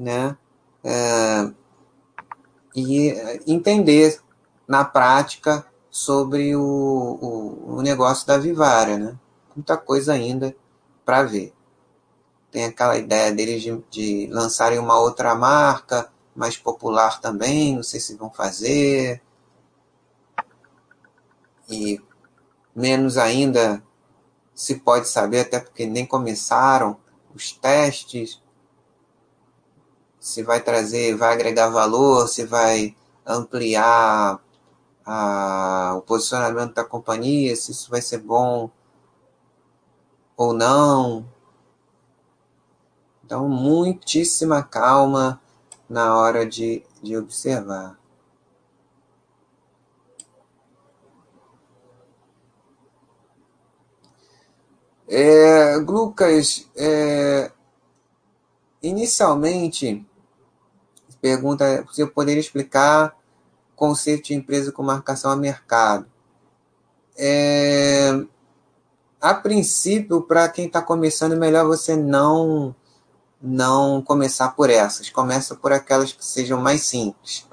[0.00, 0.36] né?
[0.82, 1.50] É,
[2.74, 3.12] e
[3.46, 4.20] entender
[4.66, 9.18] na prática sobre o, o, o negócio da Vivara, né?
[9.54, 10.56] Muita coisa ainda
[11.04, 11.52] para ver.
[12.50, 18.00] Tem aquela ideia deles de, de lançarem uma outra marca mais popular também, não sei
[18.00, 19.20] se vão fazer.
[21.68, 22.00] E
[22.74, 23.82] menos ainda
[24.54, 26.96] se pode saber, até porque nem começaram
[27.34, 28.40] os testes,
[30.20, 32.94] se vai trazer, vai agregar valor, se vai
[33.26, 34.38] ampliar
[35.04, 38.70] a, o posicionamento da companhia, se isso vai ser bom
[40.36, 41.26] ou não.
[43.24, 45.40] Então, muitíssima calma
[45.88, 47.98] na hora de, de observar.
[55.08, 57.50] É, Lucas, é,
[58.82, 60.06] inicialmente,
[61.20, 63.16] pergunta se eu poderia explicar
[63.72, 66.06] o conceito de empresa com marcação a mercado.
[67.16, 68.10] É,
[69.20, 72.74] a princípio, para quem está começando, é melhor você não
[73.42, 75.08] não começar por essas.
[75.08, 77.46] Começa por aquelas que sejam mais simples.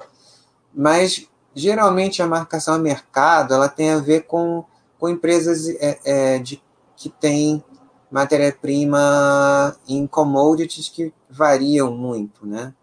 [0.74, 4.64] Mas geralmente a marcação a mercado ela tem a ver com,
[4.98, 6.62] com empresas é, é, de,
[6.96, 7.64] que têm
[8.10, 12.74] matéria-prima em commodities que variam muito, né?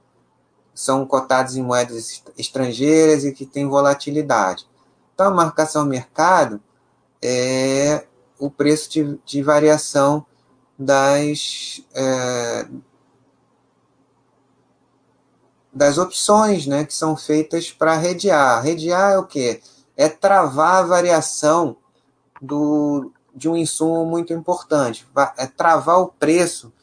[0.75, 4.67] São cotados em moedas estrangeiras e que têm volatilidade.
[5.13, 6.61] Então, a marcação mercado
[7.21, 8.05] é
[8.37, 10.25] o preço de, de variação
[10.77, 12.67] das, é,
[15.73, 18.61] das opções né, que são feitas para redear.
[18.61, 19.61] Redear é o quê?
[19.95, 21.77] É travar a variação
[22.41, 25.07] do, de um insumo muito importante,
[25.37, 26.73] é travar o preço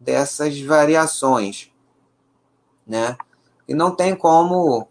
[0.00, 1.70] dessas variações.
[2.86, 3.16] Né?
[3.68, 4.88] E não tem como.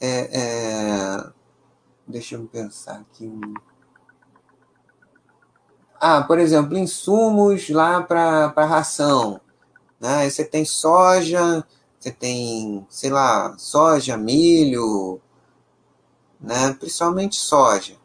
[0.00, 1.30] É, é,
[2.06, 3.30] deixa eu pensar aqui.
[6.00, 9.40] Ah, por exemplo, insumos lá para ração.
[9.98, 10.28] Né?
[10.28, 11.64] Você tem soja,
[11.98, 15.18] você tem, sei lá, soja, milho,
[16.38, 16.74] né?
[16.74, 17.96] principalmente soja.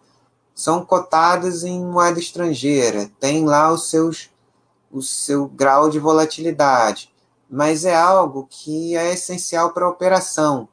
[0.55, 4.29] São cotadas em moeda estrangeira, tem lá os seus,
[4.91, 7.08] o seu grau de volatilidade,
[7.49, 10.67] mas é algo que é essencial para a operação.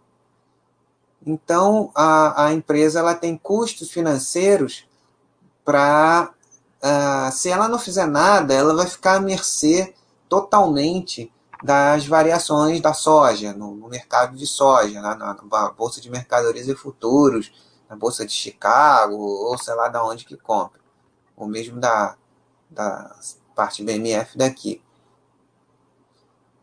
[1.24, 4.86] Então, a, a empresa ela tem custos financeiros
[5.64, 6.30] para
[6.82, 9.94] uh, se ela não fizer nada, ela vai ficar à mercê
[10.28, 16.10] totalmente das variações da soja, no, no mercado de soja, na, na, na, Bolsa de
[16.10, 17.50] Mercadorias e Futuros,
[17.88, 20.80] na Bolsa de Chicago, ou sei lá de onde que compra,
[21.36, 22.14] ou mesmo da,
[22.70, 23.16] da
[23.54, 24.82] parte BMF daqui.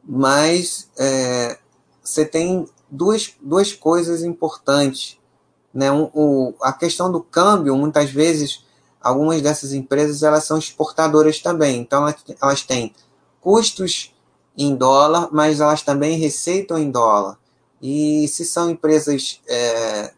[0.06, 1.58] Mas é,
[2.04, 5.18] você tem duas, duas coisas importantes.
[5.74, 5.92] Né?
[5.92, 8.64] Um, o, a questão do câmbio, muitas vezes,
[9.02, 12.06] algumas dessas empresas elas são exportadoras também, então
[12.42, 12.94] elas têm
[13.42, 14.14] custos
[14.58, 17.38] em dólar, mas elas também receitam em dólar.
[17.82, 20.14] E se são empresas é,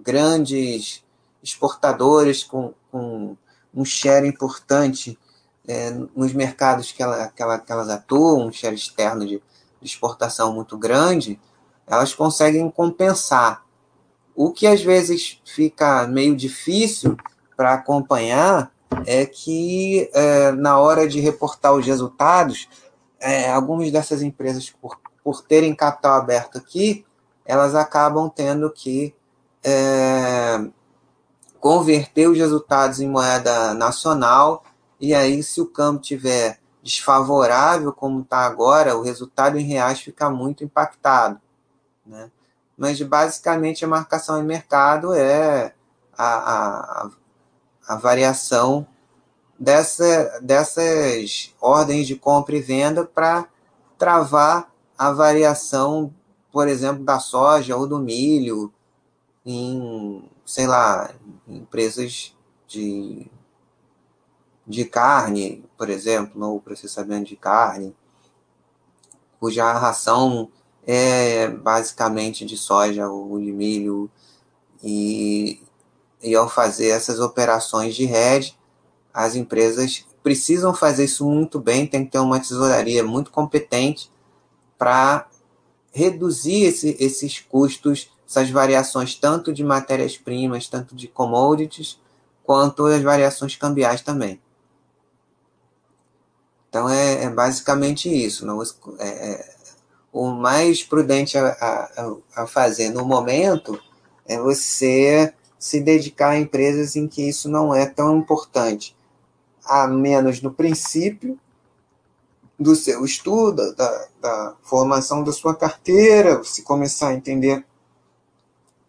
[0.00, 1.02] grandes,
[1.42, 3.36] exportadoras com, com,
[3.74, 5.18] um share importante
[5.66, 9.42] é, nos mercados que, ela, que, ela, que, elas atuam, um share externo de,
[9.80, 11.40] de exportação muito grande,
[11.86, 13.64] elas conseguem compensar.
[14.34, 17.16] O que às vezes fica meio difícil
[17.56, 18.72] para acompanhar
[19.06, 22.68] é que é, na hora de reportar os resultados,
[23.20, 27.04] é, algumas dessas empresas, por, por terem capital aberto aqui,
[27.44, 29.14] elas acabam tendo que
[29.64, 30.64] é,
[31.60, 34.64] converter os resultados em moeda nacional,
[35.02, 40.30] e aí, se o câmbio tiver desfavorável, como está agora, o resultado em reais fica
[40.30, 41.40] muito impactado.
[42.06, 42.30] Né?
[42.78, 45.74] Mas, basicamente, a marcação em mercado é
[46.16, 47.10] a, a,
[47.88, 48.86] a variação
[49.58, 53.48] dessa, dessas ordens de compra e venda para
[53.98, 56.14] travar a variação,
[56.52, 58.72] por exemplo, da soja ou do milho
[59.44, 61.10] em, sei lá,
[61.48, 62.36] empresas
[62.68, 63.28] de,
[64.66, 67.94] de carne, por exemplo, ou processamento de carne,
[69.40, 70.48] cuja ração
[70.86, 74.10] é basicamente de soja ou de milho,
[74.82, 75.60] e,
[76.22, 78.56] e ao fazer essas operações de hedge,
[79.12, 84.10] as empresas precisam fazer isso muito bem, tem que ter uma tesouraria muito competente
[84.78, 85.28] para
[85.92, 92.00] reduzir esse, esses custos, essas variações tanto de matérias-primas, tanto de commodities,
[92.44, 94.40] quanto as variações cambiais também.
[96.72, 98.46] Então é, é basicamente isso.
[98.46, 98.62] Não,
[98.98, 99.54] é, é,
[100.10, 103.78] o mais prudente a, a, a fazer no momento
[104.24, 108.96] é você se dedicar a empresas em que isso não é tão importante
[109.62, 111.38] a menos no princípio
[112.58, 117.66] do seu estudo, da, da formação da sua carteira, você começar a entender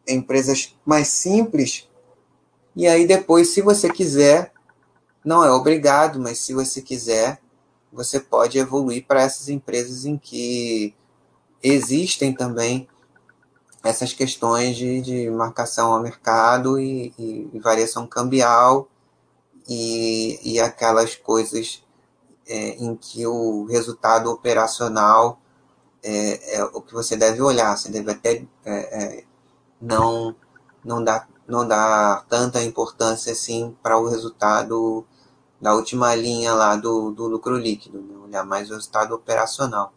[0.07, 1.89] empresas mais simples,
[2.77, 4.53] e aí depois, se você quiser,
[5.23, 7.43] não é obrigado, mas se você quiser,
[7.93, 10.93] você pode evoluir para essas empresas em que
[11.61, 12.87] existem também
[13.83, 18.87] essas questões de, de marcação ao mercado e, e, e variação cambial
[19.67, 21.83] e, e aquelas coisas
[22.47, 25.39] é, em que o resultado operacional
[26.01, 27.77] é, é, o que você deve olhar.
[27.77, 29.23] Você deve até é, é
[29.81, 30.35] não,
[30.83, 35.05] não, dar, não dar tanta importância assim para o resultado
[35.64, 38.18] da última linha lá do, do lucro líquido, né?
[38.18, 39.93] olhar mais o resultado operacional.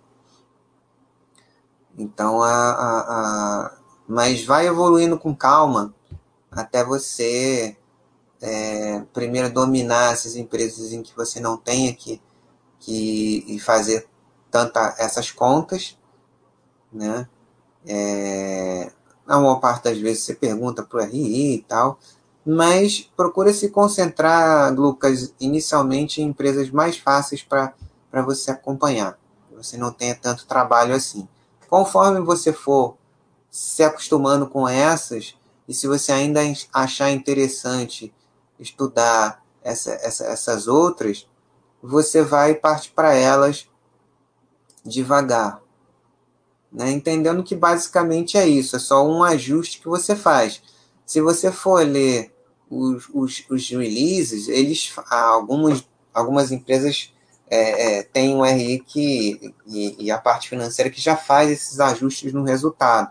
[1.98, 5.92] Então, a, a, a, mas vai evoluindo com calma
[6.52, 7.76] até você
[8.40, 12.22] é, primeiro dominar essas empresas em que você não tenha que,
[12.78, 14.08] que fazer
[14.48, 15.98] tanta essas contas,
[16.92, 17.28] né?
[17.84, 18.92] É,
[19.26, 21.98] na maior parte das vezes você pergunta para o RI e tal,
[22.46, 27.74] mas procura se concentrar, Lucas, inicialmente em empresas mais fáceis para
[28.24, 29.18] você acompanhar.
[29.56, 31.26] Você não tenha tanto trabalho assim.
[31.68, 32.96] Conforme você for
[33.50, 35.34] se acostumando com essas,
[35.66, 36.40] e se você ainda
[36.72, 38.14] achar interessante
[38.60, 41.26] estudar essa, essa, essas outras,
[41.82, 43.68] você vai partir para elas
[44.84, 45.60] devagar.
[46.70, 46.92] Né?
[46.92, 50.62] Entendendo que basicamente é isso, é só um ajuste que você faz.
[51.04, 52.35] Se você for ler
[52.70, 57.12] os, os, os releases, eles, algumas, algumas empresas
[57.48, 61.78] é, é, têm um RI que, e, e, a parte financeira que já faz esses
[61.78, 63.10] ajustes no resultado.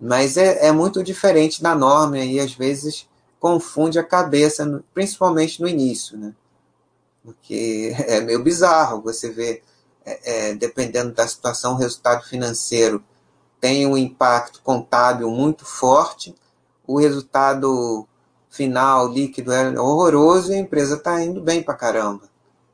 [0.00, 3.08] Mas é, é muito diferente da norma e às vezes
[3.40, 6.34] confunde a cabeça, principalmente no início, né?
[7.22, 9.62] Porque é meio bizarro você ver,
[10.04, 13.02] é, é, dependendo da situação, o resultado financeiro
[13.60, 16.34] tem um impacto contábil muito forte,
[16.86, 18.06] o resultado
[18.54, 22.22] final líquido é horroroso e a empresa está indo bem para caramba.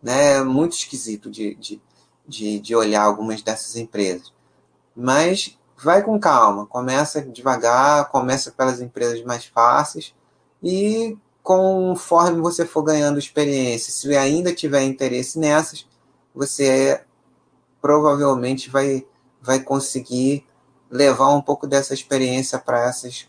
[0.03, 0.35] Né?
[0.35, 1.81] É muito esquisito de, de,
[2.29, 4.31] de, de olhar algumas dessas empresas.
[4.95, 10.15] Mas vai com calma, começa devagar, começa pelas empresas mais fáceis
[10.63, 15.87] e conforme você for ganhando experiência, se ainda tiver interesse nessas,
[16.35, 17.03] você
[17.81, 19.07] provavelmente vai,
[19.41, 20.47] vai conseguir
[20.91, 23.27] levar um pouco dessa experiência para essas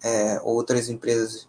[0.00, 1.47] é, outras empresas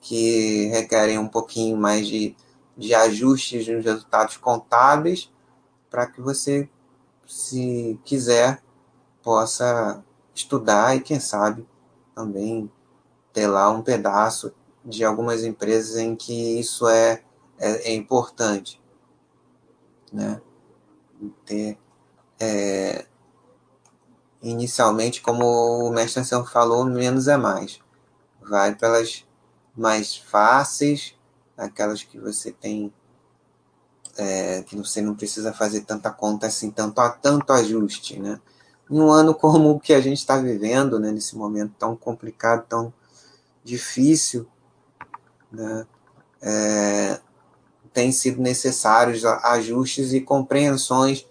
[0.00, 2.34] que requerem um pouquinho mais de,
[2.76, 5.30] de ajustes nos resultados contábeis
[5.90, 6.68] para que você,
[7.26, 8.62] se quiser,
[9.22, 10.02] possa
[10.34, 11.68] estudar e, quem sabe,
[12.14, 12.70] também
[13.32, 14.52] ter lá um pedaço
[14.84, 17.22] de algumas empresas em que isso é,
[17.58, 18.80] é, é importante.
[20.12, 20.40] Né?
[21.44, 21.78] Ter,
[22.38, 23.04] é,
[24.42, 27.80] inicialmente, como o mestre Anselmo falou, menos é mais.
[28.40, 29.26] Vai pelas
[29.80, 31.14] mais fáceis,
[31.56, 32.92] aquelas que você tem
[34.18, 38.38] é, que você não precisa fazer tanta conta assim, tanto, tanto ajuste, né?
[38.90, 42.66] Em um ano como o que a gente está vivendo, né, nesse momento tão complicado,
[42.68, 42.92] tão
[43.64, 44.46] difícil,
[45.50, 45.86] né,
[46.42, 47.20] é,
[47.92, 51.24] tem sido necessários ajustes e compreensões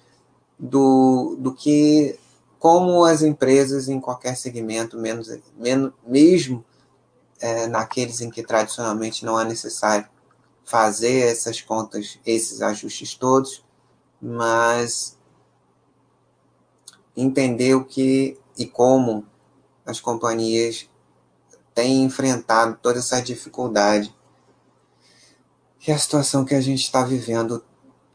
[0.58, 2.18] do, do que,
[2.58, 6.64] como as empresas em qualquer segmento, menos, menos mesmo
[7.40, 10.08] é, naqueles em que tradicionalmente não é necessário
[10.64, 13.64] fazer essas contas, esses ajustes todos,
[14.22, 15.18] mas
[17.16, 19.26] entender o que e como
[19.86, 20.90] as companhias
[21.74, 24.14] têm enfrentado toda essa dificuldade
[25.80, 27.64] que a situação que a gente está vivendo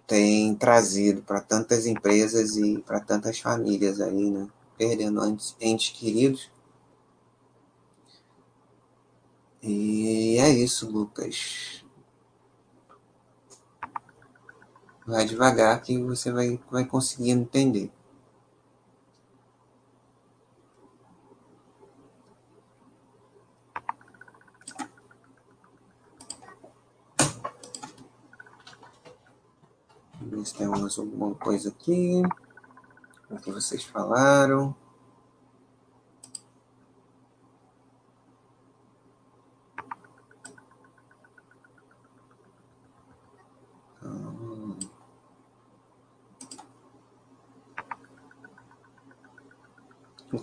[0.07, 4.47] tem trazido para tantas empresas e para tantas famílias aí, né?
[4.77, 5.25] Perdendo
[5.61, 6.51] entes queridos.
[9.67, 11.83] E é isso, Lucas.
[15.07, 17.91] Vai devagar que você vai, vai conseguindo entender.
[30.21, 32.23] ver se tem mais alguma coisa aqui.
[33.31, 34.75] O que vocês falaram.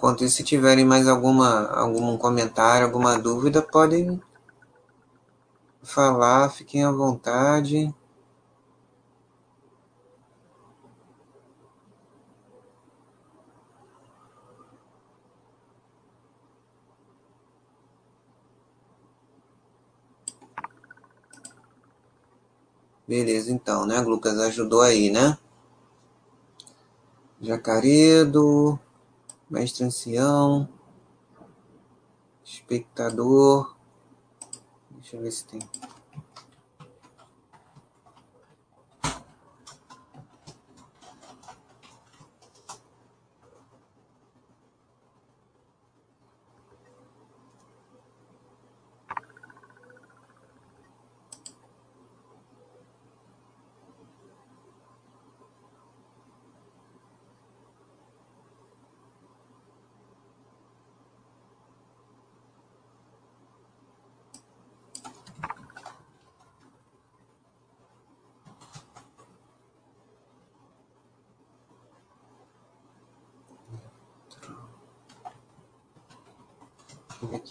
[0.02, 4.20] Enquanto isso, se tiverem mais alguma, algum comentário, alguma dúvida, podem
[5.84, 7.94] falar, fiquem à vontade.
[23.08, 24.02] Beleza, então, né?
[24.02, 25.38] Lucas ajudou aí, né?
[27.40, 28.80] Jacaredo,
[29.52, 30.70] Mestre Ancião,
[32.42, 33.76] Espectador.
[34.92, 35.60] Deixa eu ver se tem.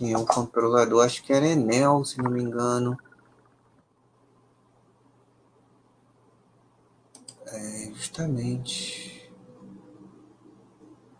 [0.01, 2.99] Quem é o controlador, acho que era Enel, se não me engano.
[7.49, 9.31] É, justamente.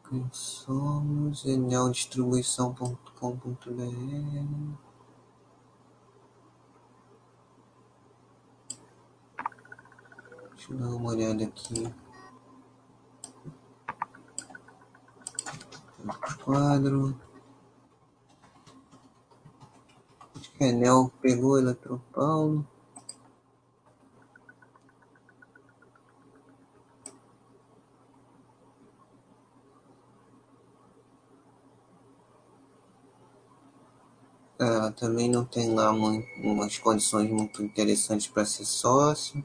[0.09, 1.45] Quem somos?
[1.45, 2.97] eneldistribuição.com.br
[10.57, 11.95] Deixa eu dar uma olhada aqui.
[16.43, 17.30] Quadro.
[20.61, 22.67] Enel pegou Eletropaulo.
[34.59, 39.43] Ela também não tem lá uma, umas condições muito interessantes para ser sócio.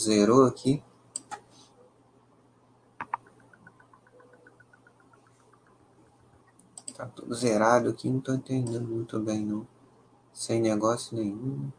[0.00, 0.80] Zerou aqui.
[6.94, 9.66] Tá tudo zerado aqui, não tô entendendo muito bem não.
[10.32, 11.70] Sem negócio nenhum.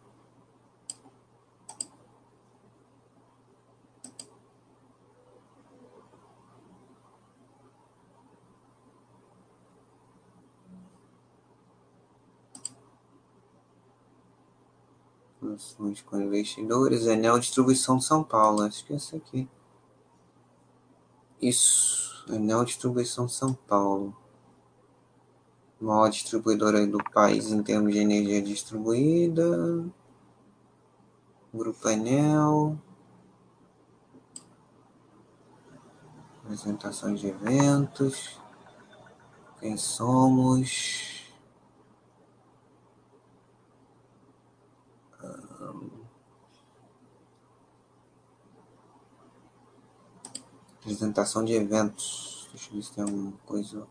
[15.53, 19.49] Ações com investidores, Enel Distribuição São Paulo, acho que é essa aqui.
[21.41, 24.15] Isso, Enel Distribuição São Paulo
[25.79, 29.85] maior distribuidora do país em termos de energia distribuída.
[31.53, 32.77] Grupo Enel.
[36.43, 38.39] Apresentações de eventos.
[39.59, 41.19] Quem somos.
[50.89, 52.49] apresentação de eventos.
[52.51, 53.87] Deixa eu ver se tem alguma coisa.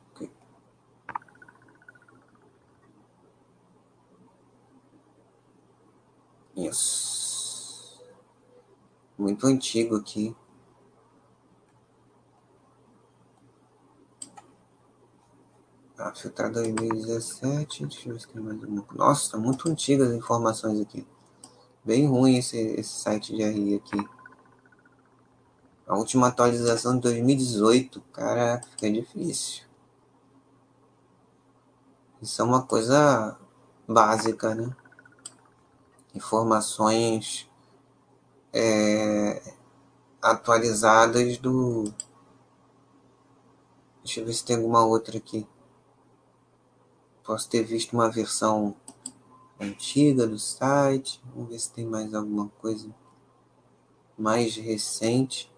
[6.59, 8.03] Isso.
[9.17, 10.35] Muito antigo aqui.
[15.97, 17.87] Ah, filtrar 2017.
[17.87, 18.85] Deixa eu ver mais alguma.
[18.93, 21.07] Nossa, tá muito antigas as informações aqui.
[21.85, 24.09] Bem ruim esse, esse site de RI aqui.
[25.87, 28.01] A última atualização de 2018.
[28.13, 29.63] Caraca, fica difícil.
[32.21, 33.39] Isso é uma coisa
[33.87, 34.75] básica, né?
[36.15, 37.49] Informações
[38.53, 39.55] é,
[40.23, 41.85] atualizadas do.
[44.03, 45.47] Deixa eu ver se tem alguma outra aqui.
[47.23, 48.75] Posso ter visto uma versão
[49.61, 51.21] antiga do site.
[51.35, 52.89] Vamos ver se tem mais alguma coisa
[54.17, 55.53] mais recente.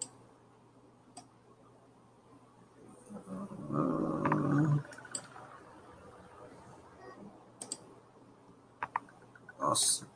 [9.57, 10.10] Nossa.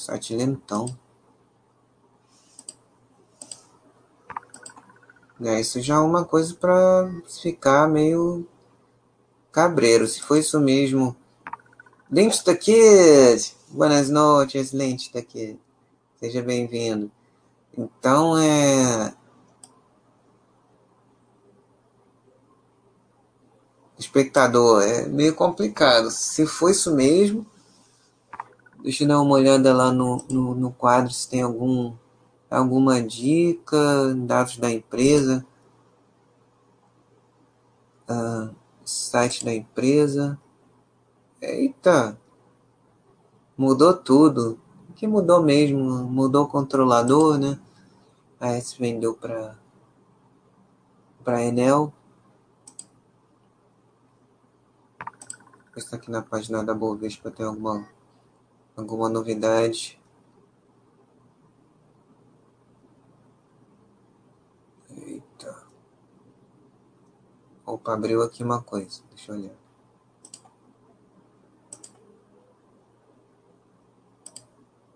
[0.00, 0.86] Site lentão.
[5.42, 7.10] É, isso já é uma coisa para
[7.42, 8.46] ficar meio
[9.52, 10.06] cabreiro.
[10.06, 11.14] Se foi isso mesmo.
[12.10, 13.54] Lente da Kid!
[13.68, 15.22] Buenas noites, Lente da.
[16.18, 17.10] Seja bem-vindo.
[17.76, 19.14] Então, é...
[23.98, 26.10] Espectador, é meio complicado.
[26.10, 27.46] Se foi isso mesmo,
[28.82, 31.94] Deixa eu dar uma olhada lá no, no, no quadro se tem algum,
[32.50, 35.44] alguma dica, dados da empresa,
[38.08, 40.40] uh, site da empresa.
[41.42, 42.18] Eita!
[43.56, 44.58] Mudou tudo.
[44.96, 45.78] Que mudou mesmo?
[46.04, 47.60] Mudou o controlador, né?
[48.40, 49.58] A S vendeu para
[51.22, 51.92] para Enel.
[55.76, 57.86] Está aqui na página da Bovespa tem alguma
[58.80, 60.00] Alguma novidade?
[64.88, 65.66] Eita.
[67.66, 69.02] Opa, abriu aqui uma coisa.
[69.10, 69.54] Deixa eu olhar.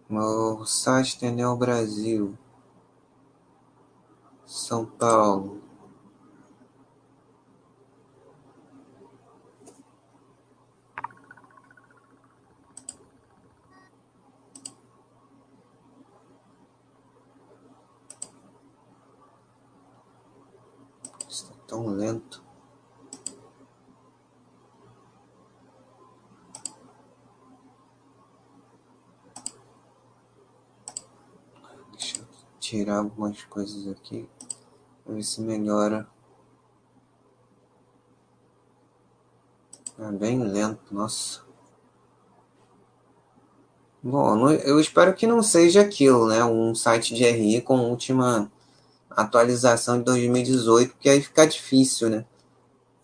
[0.08, 1.20] O site
[1.58, 2.38] Brasil.
[4.46, 5.63] São Paulo.
[21.74, 22.40] Tão lento.
[31.90, 32.26] Deixa eu
[32.60, 34.28] tirar algumas coisas aqui.
[35.04, 36.06] Ver se melhora.
[39.98, 41.42] É bem lento, nossa.
[44.00, 46.44] Bom, eu espero que não seja aquilo, né?
[46.44, 48.52] Um site de RI com última
[49.16, 52.24] atualização de 2018, porque aí fica difícil, né?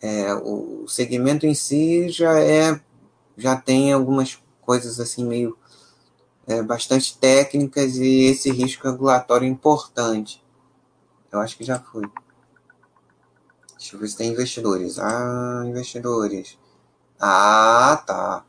[0.00, 2.80] É, o segmento em si já é
[3.36, 5.56] já tem algumas coisas assim meio
[6.46, 10.44] é, bastante técnicas e esse risco regulatório importante.
[11.30, 12.11] Eu acho que já foi.
[13.78, 14.98] Deixa eu ver se tem investidores.
[14.98, 16.58] Ah, investidores.
[17.18, 18.44] Ah, tá.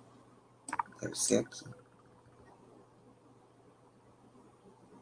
[1.02, 1.66] Deve ser aqui.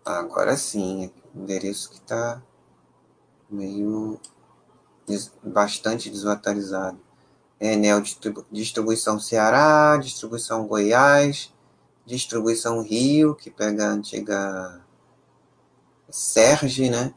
[0.06, 1.12] Agora sim.
[1.34, 2.42] O endereço que está
[3.50, 4.20] meio
[5.44, 7.00] bastante desatualizado.
[7.60, 8.02] Enel
[8.52, 11.54] Distribuição Ceará, Distribuição Goiás,
[12.06, 14.82] Distribuição Rio, que pega a antiga
[16.10, 17.14] Serge, né?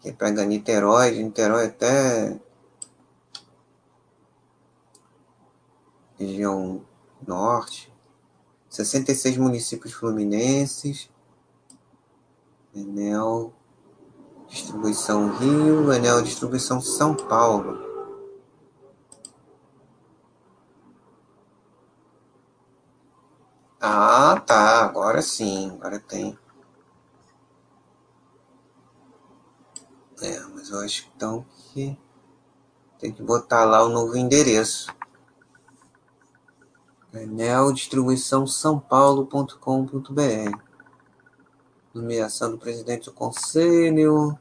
[0.00, 2.38] Que pega Niterói, Niterói até
[6.18, 6.84] região
[7.26, 7.92] norte.
[8.68, 11.08] 66 municípios fluminenses.
[12.76, 13.54] Enel
[14.46, 17.78] Distribuição Rio, Enel Distribuição São Paulo.
[23.80, 26.38] Ah, tá, agora sim, agora tem.
[30.20, 31.98] É, mas eu acho então que
[32.98, 34.94] tem que botar lá o novo endereço.
[37.14, 40.65] Enel Distribuição São Paulo.com.br
[41.96, 44.38] nomeação do presidente do conselho,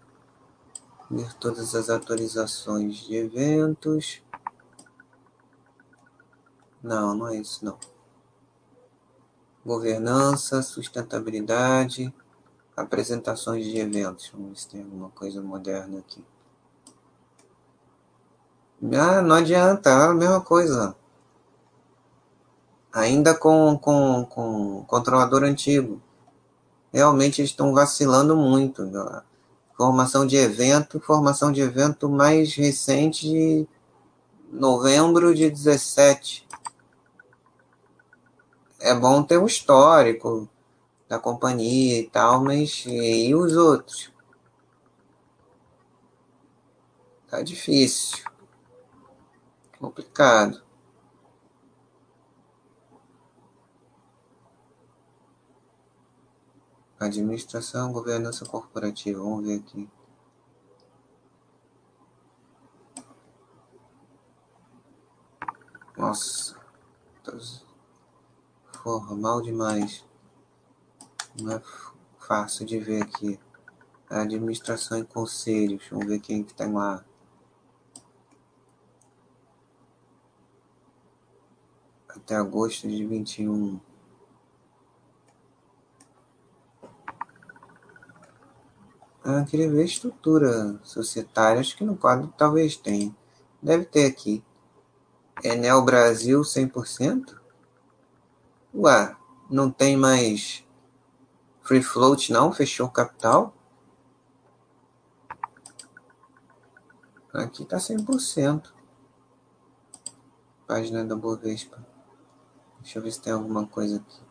[1.09, 4.21] ver todas as atualizações de eventos.
[6.83, 7.77] Não, não é isso não.
[9.65, 12.13] Governança, sustentabilidade,
[12.75, 14.29] apresentações de eventos.
[14.29, 16.23] Vamos ver se tem alguma coisa moderna aqui.
[18.93, 20.95] Ah, não adianta, é a mesma coisa.
[22.93, 26.01] Ainda com, com, com controlador antigo
[26.95, 28.85] realmente estão vacilando muito.
[28.85, 29.21] Né?
[29.75, 33.67] Formação de evento, formação de evento mais recente de
[34.49, 36.47] novembro de 17.
[38.79, 40.47] É bom ter um histórico
[41.09, 44.09] da companhia e tal, mas e os outros?
[47.27, 48.23] Tá difícil.
[49.77, 50.64] Complicado.
[57.05, 59.21] Administração, governança corporativa.
[59.21, 59.89] Vamos ver aqui.
[65.97, 66.59] Nossa,
[68.83, 70.05] formal demais.
[71.41, 71.61] Não é
[72.19, 73.39] fácil de ver aqui.
[74.09, 75.87] Administração e conselhos.
[75.89, 77.03] Vamos ver quem que tem lá.
[82.07, 83.79] Até agosto de 21.
[89.27, 91.59] Ah, queria ver estrutura societária.
[91.59, 93.11] Acho que no quadro talvez tenha.
[93.59, 94.43] Deve ter aqui.
[95.43, 97.35] Enel Brasil 100%?
[98.71, 99.17] Ué,
[99.49, 100.63] não tem mais
[101.63, 102.51] free float não?
[102.51, 103.51] Fechou o capital?
[107.33, 108.71] Aqui tá 100%.
[110.67, 111.83] Página da Bovespa.
[112.79, 114.24] Deixa eu ver se tem alguma coisa aqui.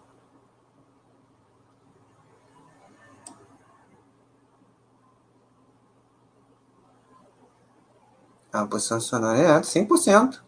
[8.55, 10.40] A posição acionária é 100%.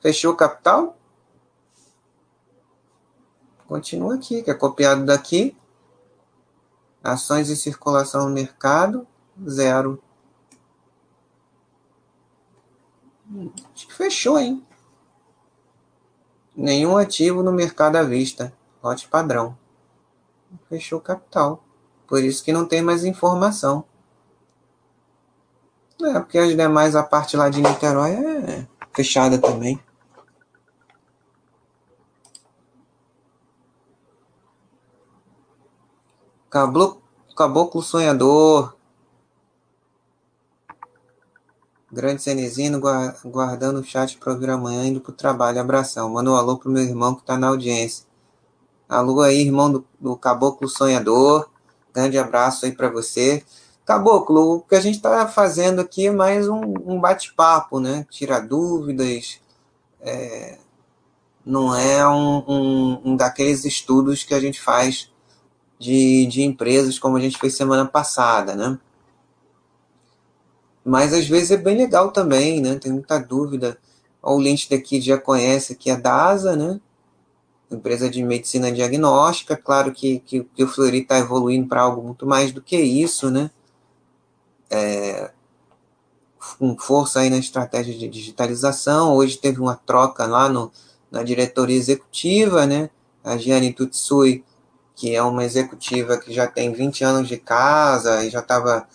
[0.00, 0.96] Fechou o capital?
[3.66, 5.56] Continua aqui, que é copiado daqui.
[7.02, 9.04] Ações em circulação no mercado,
[9.44, 10.00] zero.
[13.74, 14.64] Acho que fechou, hein?
[16.54, 18.52] Nenhum ativo no mercado à vista.
[18.80, 19.58] Lote padrão.
[20.68, 21.64] Fechou o capital.
[22.06, 23.84] Por isso que não tem mais informação.
[26.02, 29.78] É, porque as demais, a parte lá de Niterói é fechada também.
[36.50, 37.00] Caboclo,
[37.36, 38.74] Caboclo Sonhador.
[41.92, 42.80] Grande Cenezino,
[43.24, 45.60] guardando o chat para ouvir amanhã, indo pro trabalho.
[45.60, 46.08] Abração.
[46.10, 48.06] Manda um alô pro meu irmão que tá na audiência.
[48.88, 51.48] Alô aí, irmão do, do Caboclo Sonhador.
[51.92, 53.44] Grande abraço aí para você.
[53.90, 58.06] Caboclo, o que a gente está fazendo aqui é mais um, um bate-papo, né?
[58.08, 59.40] Tirar dúvidas.
[60.00, 60.58] É,
[61.44, 65.10] não é um, um, um, daqueles estudos que a gente faz
[65.76, 68.78] de, de empresas como a gente fez semana passada, né?
[70.84, 72.76] Mas às vezes é bem legal também, né?
[72.76, 73.76] Tem muita dúvida.
[74.22, 76.80] O Lynch daqui já conhece aqui a DASA, né?
[77.68, 79.56] Empresa de medicina diagnóstica.
[79.56, 83.32] Claro que, que, que o Fleury está evoluindo para algo muito mais do que isso,
[83.32, 83.50] né?
[84.70, 85.30] É,
[86.58, 89.14] com força aí na estratégia de digitalização.
[89.14, 90.70] Hoje teve uma troca lá no,
[91.10, 92.88] na diretoria executiva, né?
[93.22, 94.44] A Gianni Tutsui,
[94.94, 98.88] que é uma executiva que já tem 20 anos de casa e já estava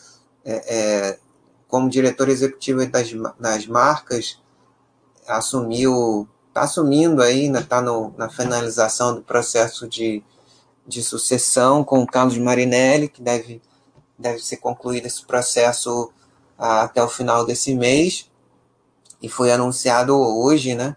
[0.44, 1.20] é, é,
[1.68, 4.40] como diretora executiva das, das marcas,
[5.28, 10.24] assumiu, está assumindo aí, está né, na finalização do processo de,
[10.88, 13.62] de sucessão com o Carlos Marinelli, que deve
[14.18, 16.12] deve ser concluído esse processo
[16.58, 18.30] ah, até o final desse mês.
[19.22, 20.96] E foi anunciado hoje né,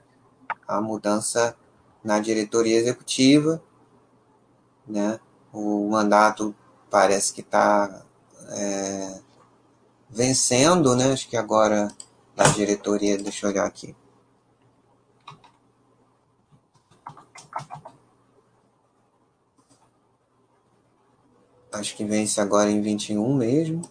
[0.67, 1.57] a mudança
[2.03, 3.63] na diretoria executiva.
[4.87, 5.19] Né?
[5.53, 6.55] O mandato
[6.91, 8.03] parece que está
[8.51, 9.21] é,
[10.09, 11.13] vencendo, né?
[11.13, 11.89] acho que agora
[12.37, 13.95] na diretoria, deixa eu olhar aqui.
[21.79, 23.83] Acho que vence agora em 21 mesmo.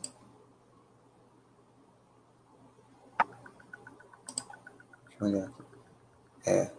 [5.08, 5.64] Deixa eu olhar aqui.
[6.46, 6.72] É.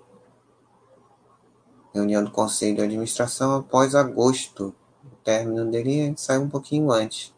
[1.94, 4.74] Reunião do Conselho de Administração após agosto.
[5.02, 7.34] O término dele sai um pouquinho antes.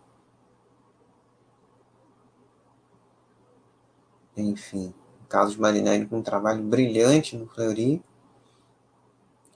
[4.36, 4.92] Enfim,
[5.28, 8.02] Carlos Marinelli com um trabalho brilhante no Fleury.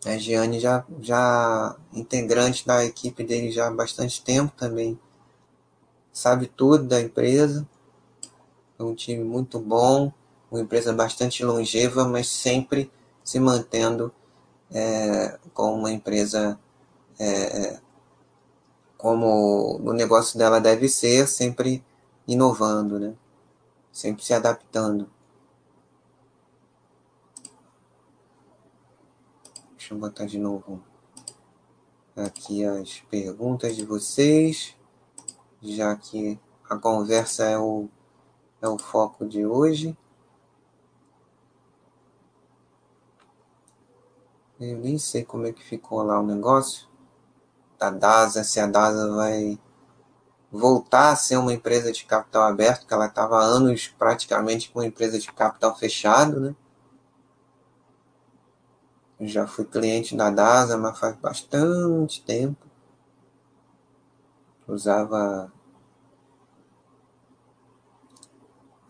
[0.04, 4.98] A Giane já, já integrante da equipe dele já há bastante tempo também.
[6.12, 7.66] Sabe tudo da empresa.
[8.78, 10.12] É um time muito bom,
[10.50, 12.90] uma empresa bastante longeva, mas sempre
[13.22, 14.12] se mantendo
[14.70, 16.58] é, como uma empresa
[17.18, 17.78] é,
[18.98, 21.84] como o negócio dela deve ser, sempre
[22.26, 23.14] inovando, né?
[23.94, 25.08] sempre se adaptando.
[29.94, 30.82] Deixa eu botar de novo
[32.16, 34.74] aqui as perguntas de vocês,
[35.62, 36.36] já que
[36.68, 37.88] a conversa é o,
[38.60, 39.96] é o foco de hoje.
[44.58, 46.88] Eu nem sei como é que ficou lá o negócio
[47.78, 49.60] da DASA, se a DASA vai
[50.50, 54.86] voltar a ser uma empresa de capital aberto, que ela estava anos praticamente com uma
[54.86, 56.56] empresa de capital fechado, né?
[59.20, 62.66] Já fui cliente da DASA, mas faz bastante tempo.
[64.66, 65.52] Usava.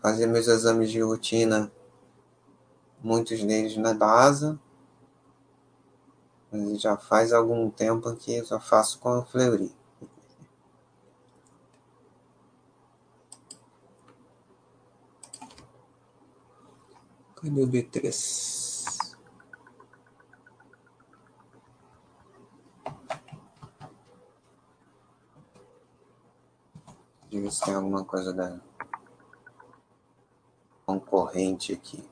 [0.01, 1.71] Fazia meus exames de rotina,
[3.03, 4.59] muitos deles na DASA.
[6.51, 9.71] Mas já faz algum tempo que eu só faço com a Fleury.
[17.35, 18.74] Cadê o B3?
[27.41, 28.57] Ver se tem alguma coisa da
[30.85, 32.07] concorrente aqui.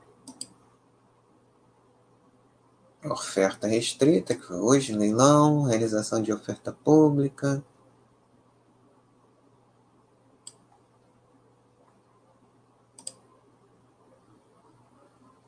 [3.06, 7.64] Oferta restrita, que foi hoje, leilão, realização de oferta pública.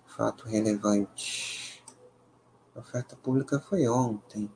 [0.05, 1.83] Fato relevante.
[2.73, 4.49] A oferta pública foi ontem.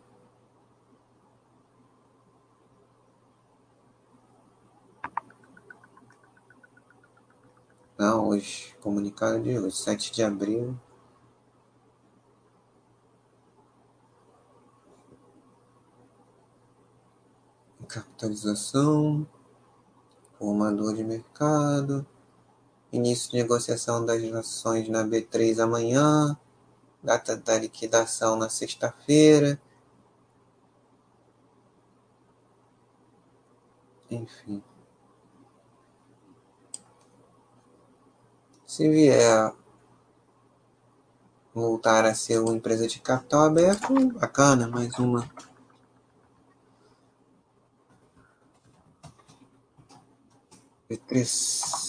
[7.99, 8.73] Não, hoje.
[8.79, 10.79] Comunicado de hoje, 7 de abril.
[17.89, 19.27] Capitalização.
[20.37, 22.07] Formador de mercado.
[22.89, 26.39] Início de negociação das ações na B3 amanhã.
[27.03, 29.61] Data da liquidação na sexta-feira.
[34.09, 34.63] Enfim.
[38.69, 39.51] Se vier
[41.55, 45.27] voltar a ser uma empresa de capital aberto, bacana, mais uma.
[50.87, 51.88] P3.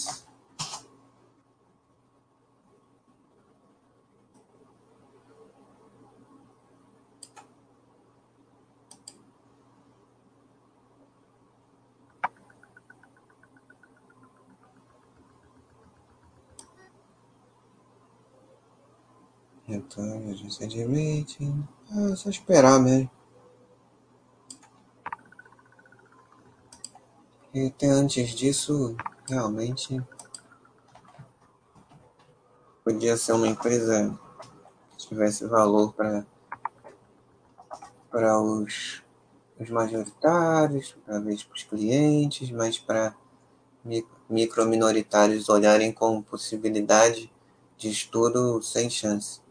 [20.31, 21.67] agência de rating.
[21.89, 23.09] Ah, só esperar mesmo.
[27.53, 28.95] E até antes disso,
[29.27, 30.01] realmente
[32.83, 34.17] podia ser uma empresa
[34.91, 36.25] que tivesse valor para
[38.09, 39.01] para os,
[39.57, 43.15] os majoritários, talvez para os clientes, mas para
[44.29, 47.31] micro minoritários olharem como possibilidade
[47.77, 49.41] de estudo sem chance.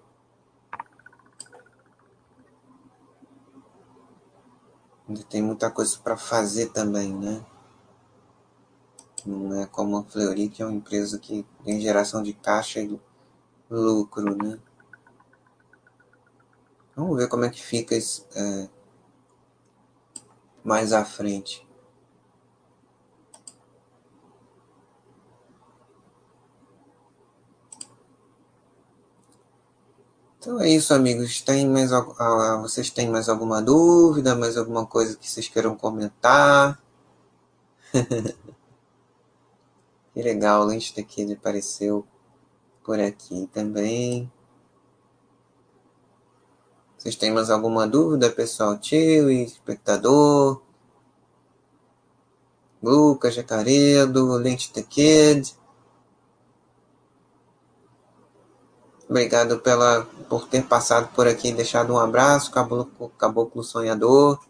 [5.28, 7.44] Tem muita coisa para fazer também, né?
[9.26, 12.98] Não é como a Fleury, que é uma empresa que tem geração de caixa e
[13.68, 14.58] lucro, né?
[16.94, 18.68] Vamos ver como é que fica é,
[20.62, 21.66] mais à frente.
[30.40, 31.42] Então é isso, amigos.
[31.42, 36.82] Tem mais, ah, vocês têm mais alguma dúvida, mais alguma coisa que vocês queiram comentar?
[40.14, 42.06] que legal, o Lynch ele apareceu
[42.82, 44.32] por aqui também.
[46.96, 48.78] Vocês têm mais alguma dúvida, pessoal?
[48.78, 50.62] Tio espectador?
[52.82, 55.54] Lucas Jacaredo, Lynch the Kid.
[59.10, 64.40] Obrigado pela, por ter passado por aqui e deixado um abraço, Caboclo, Caboclo Sonhador.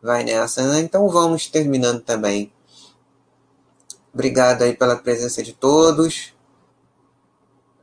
[0.00, 0.62] Vai nessa.
[0.62, 0.78] Né?
[0.82, 2.52] Então vamos terminando também.
[4.14, 6.32] Obrigado aí pela presença de todos.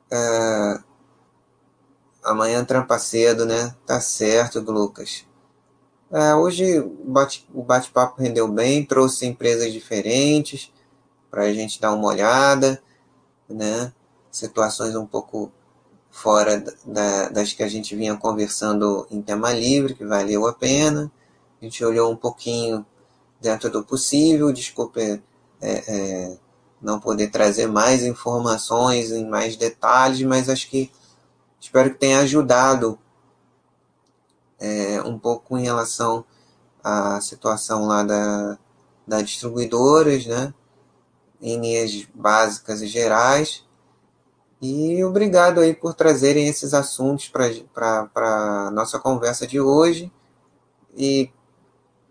[0.09, 0.80] É...
[2.24, 3.76] Amanhã trampa cedo, né?
[3.86, 5.26] Tá certo, Lucas.
[6.09, 10.72] É, hoje o bate-papo rendeu bem, trouxe empresas diferentes
[11.30, 12.82] para a gente dar uma olhada,
[13.49, 13.91] né?
[14.32, 15.51] Situações um pouco
[16.09, 21.12] fora da, das que a gente vinha conversando em tema livre, que valeu a pena.
[21.62, 22.86] A gente olhou um pouquinho
[23.39, 25.21] dentro do possível, desculpe é,
[25.62, 26.37] é,
[26.82, 30.91] não poder trazer mais informações em mais detalhes, mas acho que
[31.59, 32.97] espero que tenha ajudado
[34.59, 36.25] é, um pouco em relação
[36.83, 38.58] à situação lá da,
[39.08, 40.54] da distribuidoras, né?
[41.41, 43.63] Em linhas básicas e gerais.
[44.61, 50.11] E obrigado aí por trazerem esses assuntos para a nossa conversa de hoje
[50.97, 51.31] e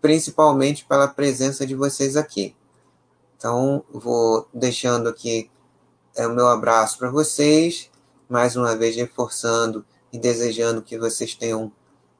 [0.01, 2.55] principalmente pela presença de vocês aqui.
[3.37, 5.49] Então, vou deixando aqui
[6.15, 7.89] é, o meu abraço para vocês,
[8.27, 11.71] mais uma vez reforçando e desejando que vocês tenham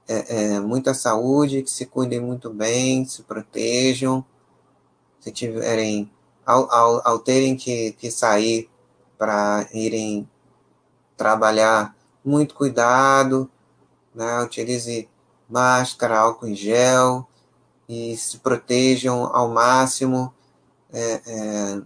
[0.07, 4.23] é, é, muita saúde, que se cuidem muito bem, se protejam.
[5.19, 6.09] Se tiverem,
[6.45, 8.69] ao, ao, ao terem que, que sair
[9.19, 10.27] para irem
[11.17, 11.93] trabalhar
[12.23, 13.51] muito cuidado,
[14.15, 14.41] né?
[14.41, 15.09] utilize
[15.49, 17.27] máscara, álcool em gel
[17.89, 20.33] e se protejam ao máximo
[20.93, 21.81] é, é,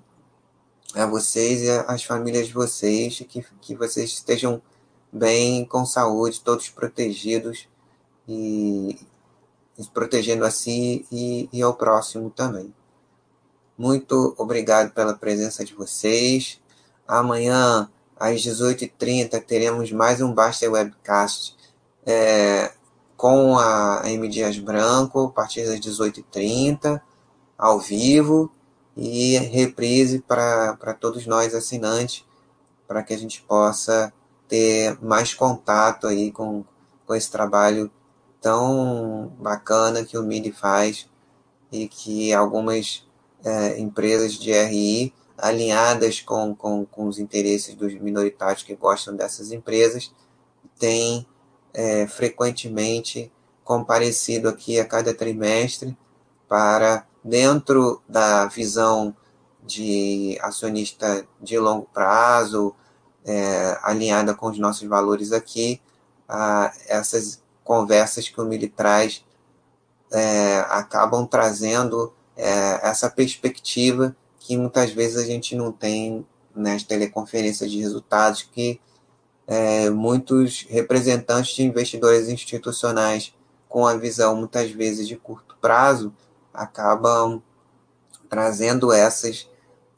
[1.01, 4.61] a vocês e as famílias de vocês, que, que vocês estejam
[5.11, 7.67] bem, com saúde, todos protegidos
[8.27, 8.99] e,
[9.79, 12.71] e protegendo a si e, e ao próximo também.
[13.75, 16.61] Muito obrigado pela presença de vocês.
[17.07, 21.53] Amanhã, às 18h30, teremos mais um Basta Webcast
[22.05, 22.71] é,
[23.17, 24.29] com a M.
[24.29, 27.01] Dias Branco, a partir das 18h30,
[27.57, 28.49] ao vivo,
[28.95, 32.25] e reprise para todos nós assinantes,
[32.87, 34.13] para que a gente possa
[34.47, 36.63] ter mais contato aí com,
[37.05, 37.91] com esse trabalho
[38.39, 41.09] tão bacana que o MIDI faz
[41.69, 43.05] e que algumas
[43.43, 49.51] é, empresas de RI alinhadas com, com, com os interesses dos minoritários que gostam dessas
[49.51, 50.13] empresas,
[50.77, 51.25] têm
[51.73, 53.31] é, frequentemente
[53.63, 55.97] comparecido aqui a cada trimestre
[56.47, 59.15] para, dentro da visão
[59.65, 62.75] de acionista de longo prazo,
[63.25, 65.81] é, alinhada com os nossos valores aqui,
[66.27, 69.23] a, essas conversas que o Mili traz
[70.11, 77.71] é, acabam trazendo é, essa perspectiva que muitas vezes a gente não tem nas teleconferências
[77.71, 78.79] de resultados que
[79.47, 83.33] é, muitos representantes de investidores institucionais
[83.69, 86.13] com a visão muitas vezes de curto prazo
[86.53, 87.41] acabam
[88.29, 89.49] trazendo essas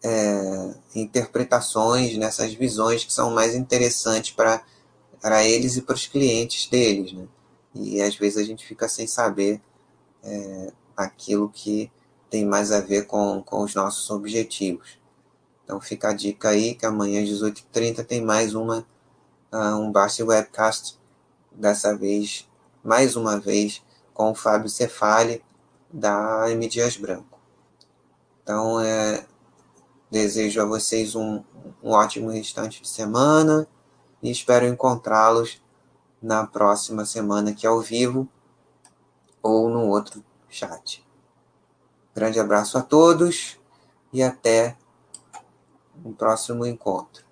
[0.04, 7.14] é, interpretações, nessas visões que são mais interessantes para eles e para os clientes deles.
[7.14, 7.28] Né?
[7.74, 9.60] E às vezes a gente fica sem saber
[10.24, 11.92] é, aquilo que
[12.30, 14.98] tem mais a ver com, com os nossos objetivos.
[15.64, 18.86] Então fica a dica aí que amanhã às 18h30 tem mais uma
[19.52, 21.00] uh, um Basti Webcast,
[21.52, 22.48] dessa vez,
[22.84, 23.82] mais uma vez,
[24.14, 25.44] com o Fábio Cefali,
[25.92, 26.68] da M.
[26.68, 27.40] Dias Branco.
[28.44, 29.26] Então, é,
[30.12, 31.44] desejo a vocês um,
[31.82, 33.68] um ótimo restante de semana
[34.22, 35.62] e espero encontrá-los
[36.22, 38.28] na próxima semana aqui ao vivo
[39.42, 41.05] ou no outro chat.
[42.16, 43.60] Grande abraço a todos
[44.14, 44.78] e até
[46.06, 47.25] um próximo encontro.